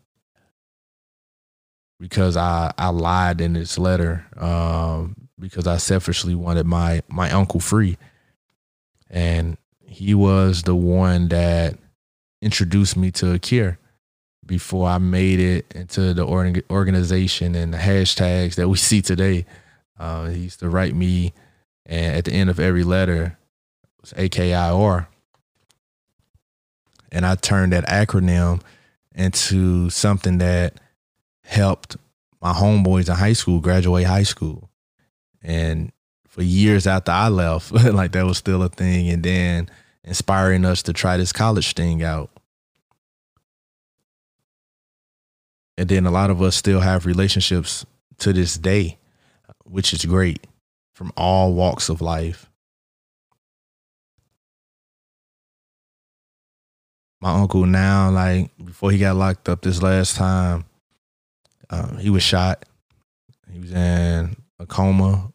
Because 1.99 2.35
i 2.35 2.73
i 2.77 2.89
lied 2.89 3.39
in 3.39 3.53
this 3.53 3.77
letter 3.77 4.25
um, 4.37 5.15
because 5.39 5.67
i 5.67 5.77
selfishly 5.77 6.35
wanted 6.35 6.65
my 6.65 7.01
my 7.07 7.31
uncle 7.31 7.59
free. 7.59 7.97
And 9.09 9.57
he 9.79 10.15
was 10.15 10.63
the 10.63 10.75
one 10.75 11.27
that 11.29 11.77
introduced 12.41 12.97
me 12.97 13.11
to 13.11 13.27
Akir 13.27 13.77
before 14.45 14.87
I 14.87 14.97
made 14.97 15.39
it 15.39 15.71
into 15.73 16.13
the 16.13 16.25
organization 16.69 17.55
and 17.55 17.73
the 17.73 17.77
hashtags 17.77 18.55
that 18.55 18.69
we 18.69 18.77
see 18.77 19.01
today. 19.01 19.45
Uh, 19.99 20.27
he 20.27 20.41
used 20.41 20.59
to 20.59 20.69
write 20.69 20.95
me, 20.95 21.33
and 21.85 22.15
at 22.15 22.25
the 22.25 22.33
end 22.33 22.49
of 22.49 22.59
every 22.59 22.83
letter, 22.83 23.37
it 23.83 24.01
was 24.01 24.13
AKIR. 24.13 25.07
And 27.11 27.25
I 27.25 27.35
turned 27.35 27.73
that 27.73 27.87
acronym 27.87 28.61
into 29.15 29.89
something 29.89 30.39
that 30.39 30.79
helped 31.43 31.95
my 32.41 32.53
homeboys 32.53 33.07
in 33.07 33.15
high 33.15 33.33
school 33.33 33.59
graduate 33.59 34.05
high 34.05 34.23
school. 34.23 34.69
And 35.41 35.91
for 36.27 36.41
years 36.41 36.87
after 36.87 37.11
I 37.11 37.29
left, 37.29 37.71
like 37.93 38.11
that 38.13 38.25
was 38.25 38.37
still 38.37 38.63
a 38.63 38.69
thing. 38.69 39.09
And 39.09 39.23
then 39.23 39.69
inspiring 40.03 40.65
us 40.65 40.81
to 40.83 40.93
try 40.93 41.17
this 41.17 41.31
college 41.31 41.73
thing 41.73 42.03
out. 42.03 42.29
And 45.77 45.89
then 45.89 46.05
a 46.05 46.11
lot 46.11 46.29
of 46.29 46.41
us 46.41 46.55
still 46.55 46.79
have 46.79 47.05
relationships 47.05 47.85
to 48.19 48.31
this 48.31 48.57
day, 48.57 48.97
which 49.65 49.93
is 49.93 50.05
great 50.05 50.45
from 50.93 51.11
all 51.17 51.53
walks 51.53 51.89
of 51.89 52.01
life. 52.01 52.49
My 57.21 57.33
uncle 57.39 57.65
now, 57.65 58.11
like 58.11 58.51
before 58.63 58.91
he 58.91 58.97
got 58.97 59.15
locked 59.15 59.47
up 59.49 59.61
this 59.61 59.81
last 59.81 60.15
time, 60.15 60.65
um, 61.69 61.97
he 61.97 62.09
was 62.09 62.21
shot. 62.21 62.65
He 63.51 63.59
was 63.59 63.71
in 63.71 64.35
a 64.59 64.65
coma 64.65 65.31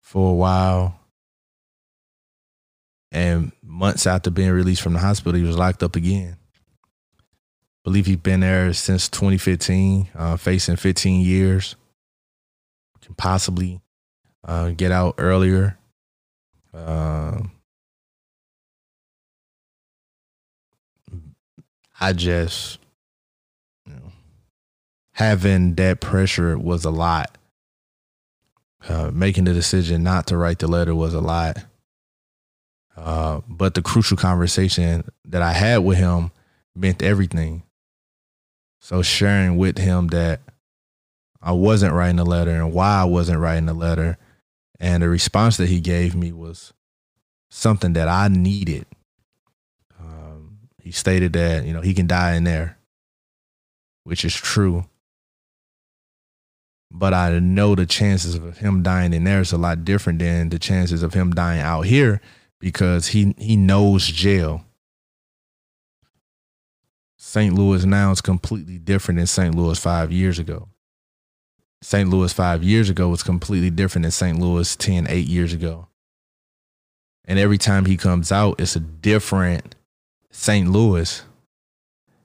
for 0.00 0.30
a 0.30 0.34
while. 0.34 1.00
And 3.10 3.52
months 3.62 4.06
after 4.06 4.30
being 4.30 4.50
released 4.50 4.82
from 4.82 4.92
the 4.94 5.00
hospital, 5.00 5.38
he 5.38 5.46
was 5.46 5.58
locked 5.58 5.82
up 5.82 5.96
again 5.96 6.36
believe 7.84 8.06
he's 8.06 8.16
been 8.16 8.40
there 8.40 8.72
since 8.72 9.08
2015, 9.08 10.08
uh, 10.14 10.36
facing 10.36 10.76
15 10.76 11.20
years. 11.20 11.76
Can 13.02 13.14
possibly 13.14 13.82
uh, 14.42 14.70
get 14.70 14.90
out 14.90 15.16
earlier. 15.18 15.78
Uh, 16.72 17.42
I 22.00 22.12
just, 22.14 22.78
you 23.86 23.92
know, 23.92 24.12
having 25.12 25.74
that 25.74 26.00
pressure 26.00 26.58
was 26.58 26.84
a 26.84 26.90
lot. 26.90 27.36
Uh, 28.88 29.10
making 29.12 29.44
the 29.44 29.54
decision 29.54 30.02
not 30.02 30.26
to 30.26 30.36
write 30.36 30.58
the 30.58 30.66
letter 30.66 30.94
was 30.94 31.14
a 31.14 31.20
lot. 31.20 31.58
Uh, 32.96 33.40
but 33.48 33.74
the 33.74 33.82
crucial 33.82 34.16
conversation 34.16 35.04
that 35.24 35.42
I 35.42 35.52
had 35.52 35.78
with 35.78 35.98
him 35.98 36.30
meant 36.74 37.02
everything. 37.02 37.63
So 38.84 39.00
sharing 39.00 39.56
with 39.56 39.78
him 39.78 40.08
that 40.08 40.40
I 41.40 41.52
wasn't 41.52 41.94
writing 41.94 42.18
a 42.18 42.24
letter 42.24 42.50
and 42.50 42.74
why 42.74 43.00
I 43.00 43.04
wasn't 43.04 43.38
writing 43.38 43.66
a 43.70 43.72
letter. 43.72 44.18
And 44.78 45.02
the 45.02 45.08
response 45.08 45.56
that 45.56 45.70
he 45.70 45.80
gave 45.80 46.14
me 46.14 46.32
was 46.32 46.74
something 47.50 47.94
that 47.94 48.08
I 48.08 48.28
needed. 48.28 48.84
Um, 49.98 50.58
he 50.82 50.92
stated 50.92 51.32
that, 51.32 51.64
you 51.64 51.72
know, 51.72 51.80
he 51.80 51.94
can 51.94 52.06
die 52.06 52.34
in 52.34 52.44
there, 52.44 52.76
which 54.02 54.22
is 54.22 54.34
true. 54.34 54.84
But 56.90 57.14
I 57.14 57.38
know 57.38 57.74
the 57.74 57.86
chances 57.86 58.34
of 58.34 58.58
him 58.58 58.82
dying 58.82 59.14
in 59.14 59.24
there 59.24 59.40
is 59.40 59.52
a 59.52 59.56
lot 59.56 59.86
different 59.86 60.18
than 60.18 60.50
the 60.50 60.58
chances 60.58 61.02
of 61.02 61.14
him 61.14 61.30
dying 61.30 61.62
out 61.62 61.86
here 61.86 62.20
because 62.60 63.06
he 63.06 63.34
he 63.38 63.56
knows 63.56 64.06
jail. 64.06 64.62
St. 67.34 67.52
Louis 67.52 67.84
now 67.84 68.12
is 68.12 68.20
completely 68.20 68.78
different 68.78 69.18
than 69.18 69.26
St. 69.26 69.56
Louis 69.56 69.76
five 69.76 70.12
years 70.12 70.38
ago. 70.38 70.68
St. 71.82 72.08
Louis 72.08 72.32
five 72.32 72.62
years 72.62 72.88
ago 72.88 73.08
was 73.08 73.24
completely 73.24 73.70
different 73.70 74.04
than 74.04 74.12
St. 74.12 74.38
Louis 74.38 74.76
10, 74.76 75.08
eight 75.08 75.26
years 75.26 75.52
ago. 75.52 75.88
And 77.24 77.36
every 77.36 77.58
time 77.58 77.86
he 77.86 77.96
comes 77.96 78.30
out, 78.30 78.60
it's 78.60 78.76
a 78.76 78.80
different 78.80 79.74
St. 80.30 80.70
Louis. 80.70 81.24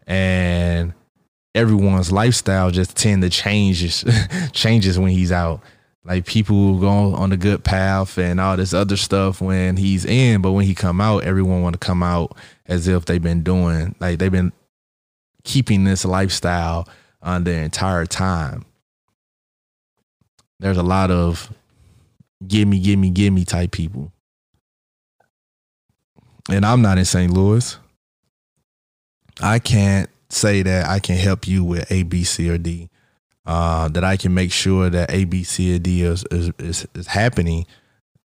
And 0.05 0.93
everyone's 1.55 2.11
lifestyle 2.11 2.69
just 2.69 2.95
tend 2.95 3.23
to 3.23 3.31
changes 3.31 4.05
changes 4.51 4.99
when 4.99 5.09
he's 5.09 5.31
out. 5.31 5.63
Like 6.05 6.27
people 6.27 6.79
go 6.79 7.15
on 7.15 7.31
the 7.31 7.37
good 7.37 7.63
path 7.63 8.19
and 8.19 8.39
all 8.39 8.57
this 8.57 8.75
other 8.75 8.95
stuff 8.95 9.41
when 9.41 9.75
he's 9.75 10.05
in, 10.05 10.43
but 10.43 10.51
when 10.51 10.65
he 10.65 10.75
come 10.75 11.01
out, 11.01 11.23
everyone 11.23 11.63
want 11.63 11.73
to 11.73 11.79
come 11.79 12.03
out 12.03 12.37
as 12.67 12.87
if 12.87 13.05
they've 13.05 13.19
been 13.19 13.41
doing 13.41 13.95
like 13.99 14.19
they've 14.19 14.31
been 14.31 14.53
keeping 15.49 15.83
this 15.83 16.05
lifestyle 16.05 16.87
on 17.23 17.43
their 17.43 17.63
entire 17.63 18.05
time. 18.05 18.63
There's 20.59 20.77
a 20.77 20.83
lot 20.83 21.09
of 21.09 21.51
gimme, 22.47 22.79
gimme, 22.79 23.09
gimme 23.09 23.45
type 23.45 23.71
people. 23.71 24.11
And 26.51 26.63
I'm 26.63 26.83
not 26.83 26.99
in 26.99 27.05
St. 27.05 27.33
Louis. 27.33 27.77
I 29.41 29.57
can't 29.57 30.09
say 30.29 30.61
that 30.61 30.85
I 30.85 30.99
can 30.99 31.15
help 31.15 31.47
you 31.47 31.63
with 31.63 31.91
A, 31.91 32.03
B, 32.03 32.23
C, 32.23 32.47
or 32.49 32.59
D. 32.59 32.89
Uh, 33.45 33.87
that 33.87 34.03
I 34.03 34.17
can 34.17 34.35
make 34.35 34.51
sure 34.51 34.91
that 34.91 35.11
A, 35.11 35.23
B, 35.23 35.43
C, 35.43 35.75
or 35.75 35.79
D 35.79 36.03
is, 36.03 36.23
is, 36.29 36.51
is, 36.59 36.87
is 36.93 37.07
happening, 37.07 37.65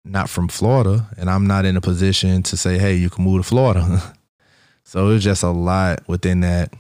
not 0.05 0.30
from 0.30 0.47
Florida. 0.47 1.09
And 1.17 1.30
I'm 1.30 1.47
not 1.47 1.65
in 1.65 1.76
a 1.76 1.82
position 1.82 2.43
to 2.43 2.55
say, 2.55 2.78
hey, 2.78 2.95
you 2.95 3.09
can 3.09 3.26
move 3.26 3.43
to 3.43 3.47
Florida. 3.47 4.15
so 4.86 5.09
it's 5.09 5.24
just 5.24 5.43
a 5.43 5.49
lot 5.49 6.07
within 6.07 6.39
that 6.41 6.74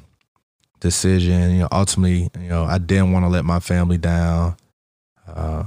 decision. 0.79 1.51
You 1.51 1.59
know, 1.59 1.67
ultimately, 1.71 2.29
you 2.39 2.49
know, 2.49 2.63
I 2.63 2.77
didn't 2.77 3.11
want 3.11 3.25
to 3.25 3.29
let 3.29 3.45
my 3.45 3.59
family 3.59 3.97
down. 3.97 4.55
Uh, 5.27 5.63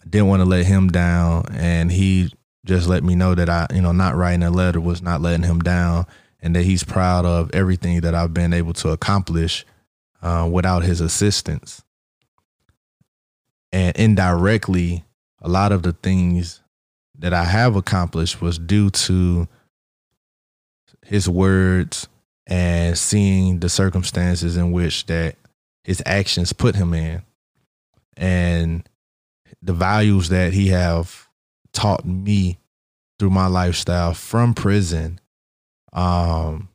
I 0.00 0.08
didn't 0.08 0.28
want 0.28 0.40
to 0.40 0.46
let 0.46 0.66
him 0.66 0.88
down, 0.88 1.46
and 1.52 1.90
he 1.90 2.32
just 2.64 2.88
let 2.88 3.04
me 3.04 3.14
know 3.14 3.34
that 3.34 3.48
I, 3.48 3.66
you 3.72 3.80
know, 3.80 3.92
not 3.92 4.16
writing 4.16 4.42
a 4.42 4.50
letter 4.50 4.80
was 4.80 5.02
not 5.02 5.20
letting 5.20 5.44
him 5.44 5.60
down, 5.60 6.06
and 6.40 6.54
that 6.56 6.64
he's 6.64 6.84
proud 6.84 7.24
of 7.24 7.50
everything 7.54 8.00
that 8.00 8.14
I've 8.14 8.34
been 8.34 8.52
able 8.52 8.72
to 8.74 8.90
accomplish 8.90 9.64
uh, 10.22 10.48
without 10.50 10.82
his 10.82 11.00
assistance. 11.00 11.82
And 13.72 13.96
indirectly, 13.96 15.04
a 15.40 15.48
lot 15.48 15.72
of 15.72 15.82
the 15.82 15.92
things 15.92 16.60
that 17.18 17.32
I 17.32 17.44
have 17.44 17.76
accomplished 17.76 18.40
was 18.40 18.58
due 18.58 18.90
to 18.90 19.48
his 21.04 21.28
words 21.28 22.08
and 22.46 22.96
seeing 22.96 23.60
the 23.60 23.68
circumstances 23.68 24.56
in 24.56 24.72
which 24.72 25.06
that 25.06 25.36
his 25.84 26.02
actions 26.06 26.52
put 26.52 26.74
him 26.74 26.94
in 26.94 27.22
and 28.16 28.88
the 29.62 29.72
values 29.72 30.28
that 30.28 30.52
he 30.52 30.68
have 30.68 31.28
taught 31.72 32.04
me 32.04 32.58
through 33.18 33.30
my 33.30 33.46
lifestyle 33.46 34.14
from 34.14 34.54
prison 34.54 35.18
um 35.92 36.68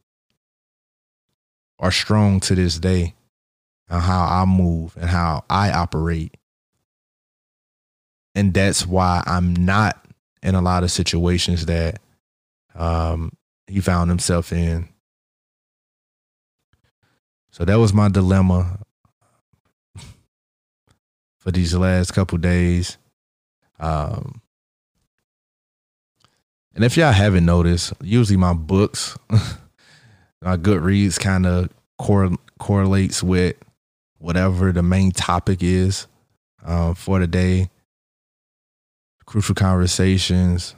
are 1.82 1.92
strong 1.92 2.40
to 2.40 2.56
this 2.56 2.78
day 2.78 3.16
and 3.90 4.02
how 4.02 4.24
I 4.24 4.46
move 4.46 4.96
and 4.96 5.10
how 5.10 5.44
I 5.50 5.72
operate. 5.72 6.38
And 8.36 8.54
that's 8.54 8.86
why 8.86 9.24
I'm 9.26 9.54
not 9.54 10.06
in 10.42 10.56
a 10.56 10.62
lot 10.62 10.84
of 10.84 10.92
situations 10.92 11.66
that 11.66 12.00
um, 12.74 13.34
he 13.68 13.82
found 13.82 14.10
himself 14.10 14.54
in. 14.54 14.88
So 17.52 17.66
that 17.66 17.76
was 17.76 17.94
my 17.94 18.08
dilemma 18.10 18.80
for 21.38 21.52
these 21.52 21.76
last 21.76 22.12
couple 22.12 22.38
days. 22.38 22.98
Um, 23.80 24.42
and 26.74 26.86
if 26.86 26.96
y'all 26.96 27.12
haven't 27.12 27.46
noticed, 27.46 27.94
usually 28.02 28.38
my 28.38 28.54
books, 28.54 29.18
my 30.42 30.56
Goodreads 30.56 31.20
kind 31.20 31.46
of 31.46 31.70
cor- 31.98 32.38
correlates 32.58 33.22
with 33.22 33.56
whatever 34.18 34.72
the 34.72 34.84
main 34.84 35.12
topic 35.12 35.62
is 35.62 36.08
um, 36.64 36.96
for 36.96 37.20
the 37.20 37.28
day. 37.28 37.70
Crucial 39.26 39.56
conversations 39.56 40.76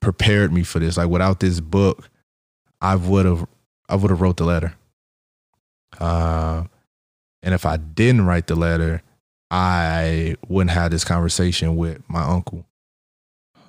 prepared 0.00 0.52
me 0.52 0.62
for 0.62 0.78
this. 0.78 0.96
Like 0.96 1.08
without 1.08 1.40
this 1.40 1.60
book, 1.60 2.08
I 2.80 2.96
would 2.96 3.26
have 3.26 3.46
I 3.88 3.96
would 3.96 4.10
have 4.10 4.20
wrote 4.20 4.38
the 4.38 4.44
letter. 4.44 4.74
Uh, 5.98 6.64
and 7.42 7.54
if 7.54 7.66
I 7.66 7.76
didn't 7.76 8.26
write 8.26 8.46
the 8.46 8.54
letter, 8.54 9.02
I 9.50 10.36
wouldn't 10.48 10.70
have 10.70 10.90
this 10.90 11.04
conversation 11.04 11.76
with 11.76 12.02
my 12.08 12.22
uncle. 12.22 12.66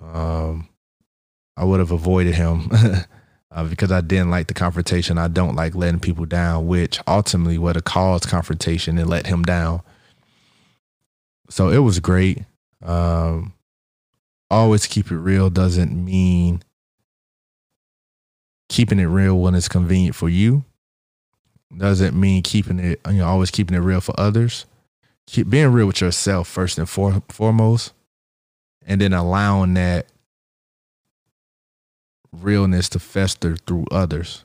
Um, 0.01 0.69
I 1.57 1.65
would 1.65 1.79
have 1.79 1.91
avoided 1.91 2.35
him 2.35 2.69
uh, 3.51 3.63
because 3.65 3.91
I 3.91 4.01
didn't 4.01 4.31
like 4.31 4.47
the 4.47 4.53
confrontation. 4.53 5.17
I 5.17 5.27
don't 5.27 5.55
like 5.55 5.75
letting 5.75 5.99
people 5.99 6.25
down, 6.25 6.67
which 6.67 6.99
ultimately 7.07 7.57
would 7.57 7.75
have 7.75 7.83
caused 7.85 8.27
confrontation 8.27 8.97
and 8.97 9.09
let 9.09 9.27
him 9.27 9.43
down. 9.43 9.81
So 11.49 11.69
it 11.69 11.79
was 11.79 11.99
great. 11.99 12.43
Um, 12.81 13.53
always 14.49 14.87
keep 14.87 15.11
it 15.11 15.17
real 15.17 15.49
doesn't 15.49 15.93
mean 15.93 16.63
keeping 18.69 18.99
it 18.99 19.05
real 19.05 19.39
when 19.39 19.55
it's 19.55 19.67
convenient 19.67 20.15
for 20.15 20.29
you. 20.29 20.65
Doesn't 21.77 22.19
mean 22.19 22.43
keeping 22.43 22.79
it, 22.79 22.99
you 23.07 23.13
know, 23.13 23.27
always 23.27 23.51
keeping 23.51 23.75
it 23.75 23.81
real 23.81 24.01
for 24.01 24.13
others. 24.19 24.65
Keep 25.27 25.49
being 25.49 25.71
real 25.71 25.87
with 25.87 26.01
yourself 26.01 26.47
first 26.47 26.77
and 26.77 26.87
for, 26.87 27.23
foremost, 27.29 27.93
and 28.85 29.01
then 29.01 29.13
allowing 29.13 29.73
that 29.75 30.07
realness 32.31 32.89
to 32.89 32.99
fester 32.99 33.55
through 33.55 33.85
others. 33.91 34.43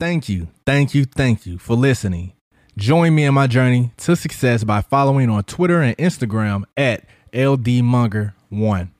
Thank 0.00 0.28
you, 0.28 0.48
thank 0.64 0.94
you, 0.94 1.04
thank 1.04 1.44
you 1.44 1.58
for 1.58 1.74
listening. 1.74 2.32
Join 2.76 3.14
me 3.14 3.24
in 3.24 3.34
my 3.34 3.48
journey 3.48 3.92
to 3.98 4.14
success 4.14 4.62
by 4.62 4.80
following 4.80 5.28
on 5.28 5.42
Twitter 5.42 5.82
and 5.82 5.96
Instagram 5.98 6.62
at 6.76 7.04
LDMonger1. 7.32 8.90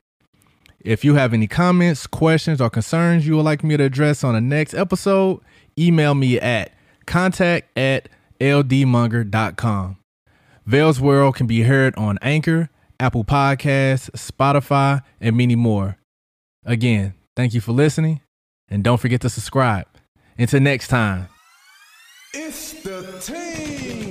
If 0.88 1.04
you 1.04 1.16
have 1.16 1.34
any 1.34 1.46
comments, 1.46 2.06
questions, 2.06 2.62
or 2.62 2.70
concerns 2.70 3.26
you 3.26 3.36
would 3.36 3.44
like 3.44 3.62
me 3.62 3.76
to 3.76 3.84
address 3.84 4.24
on 4.24 4.32
the 4.32 4.40
next 4.40 4.72
episode, 4.72 5.42
email 5.78 6.14
me 6.14 6.40
at 6.40 6.72
contact 7.04 7.76
at 7.76 8.08
ldmonger.com. 8.40 9.98
Vell's 10.64 10.98
World 10.98 11.36
can 11.36 11.46
be 11.46 11.64
heard 11.64 11.94
on 11.96 12.18
Anchor, 12.22 12.70
Apple 12.98 13.22
Podcasts, 13.22 14.08
Spotify, 14.12 15.02
and 15.20 15.36
many 15.36 15.56
more. 15.56 15.98
Again, 16.64 17.12
thank 17.36 17.52
you 17.52 17.60
for 17.60 17.72
listening, 17.72 18.22
and 18.70 18.82
don't 18.82 18.96
forget 18.96 19.20
to 19.20 19.28
subscribe. 19.28 19.86
Until 20.38 20.60
next 20.60 20.88
time. 20.88 21.28
It's 22.32 22.72
the 22.82 23.02
team. 23.20 24.07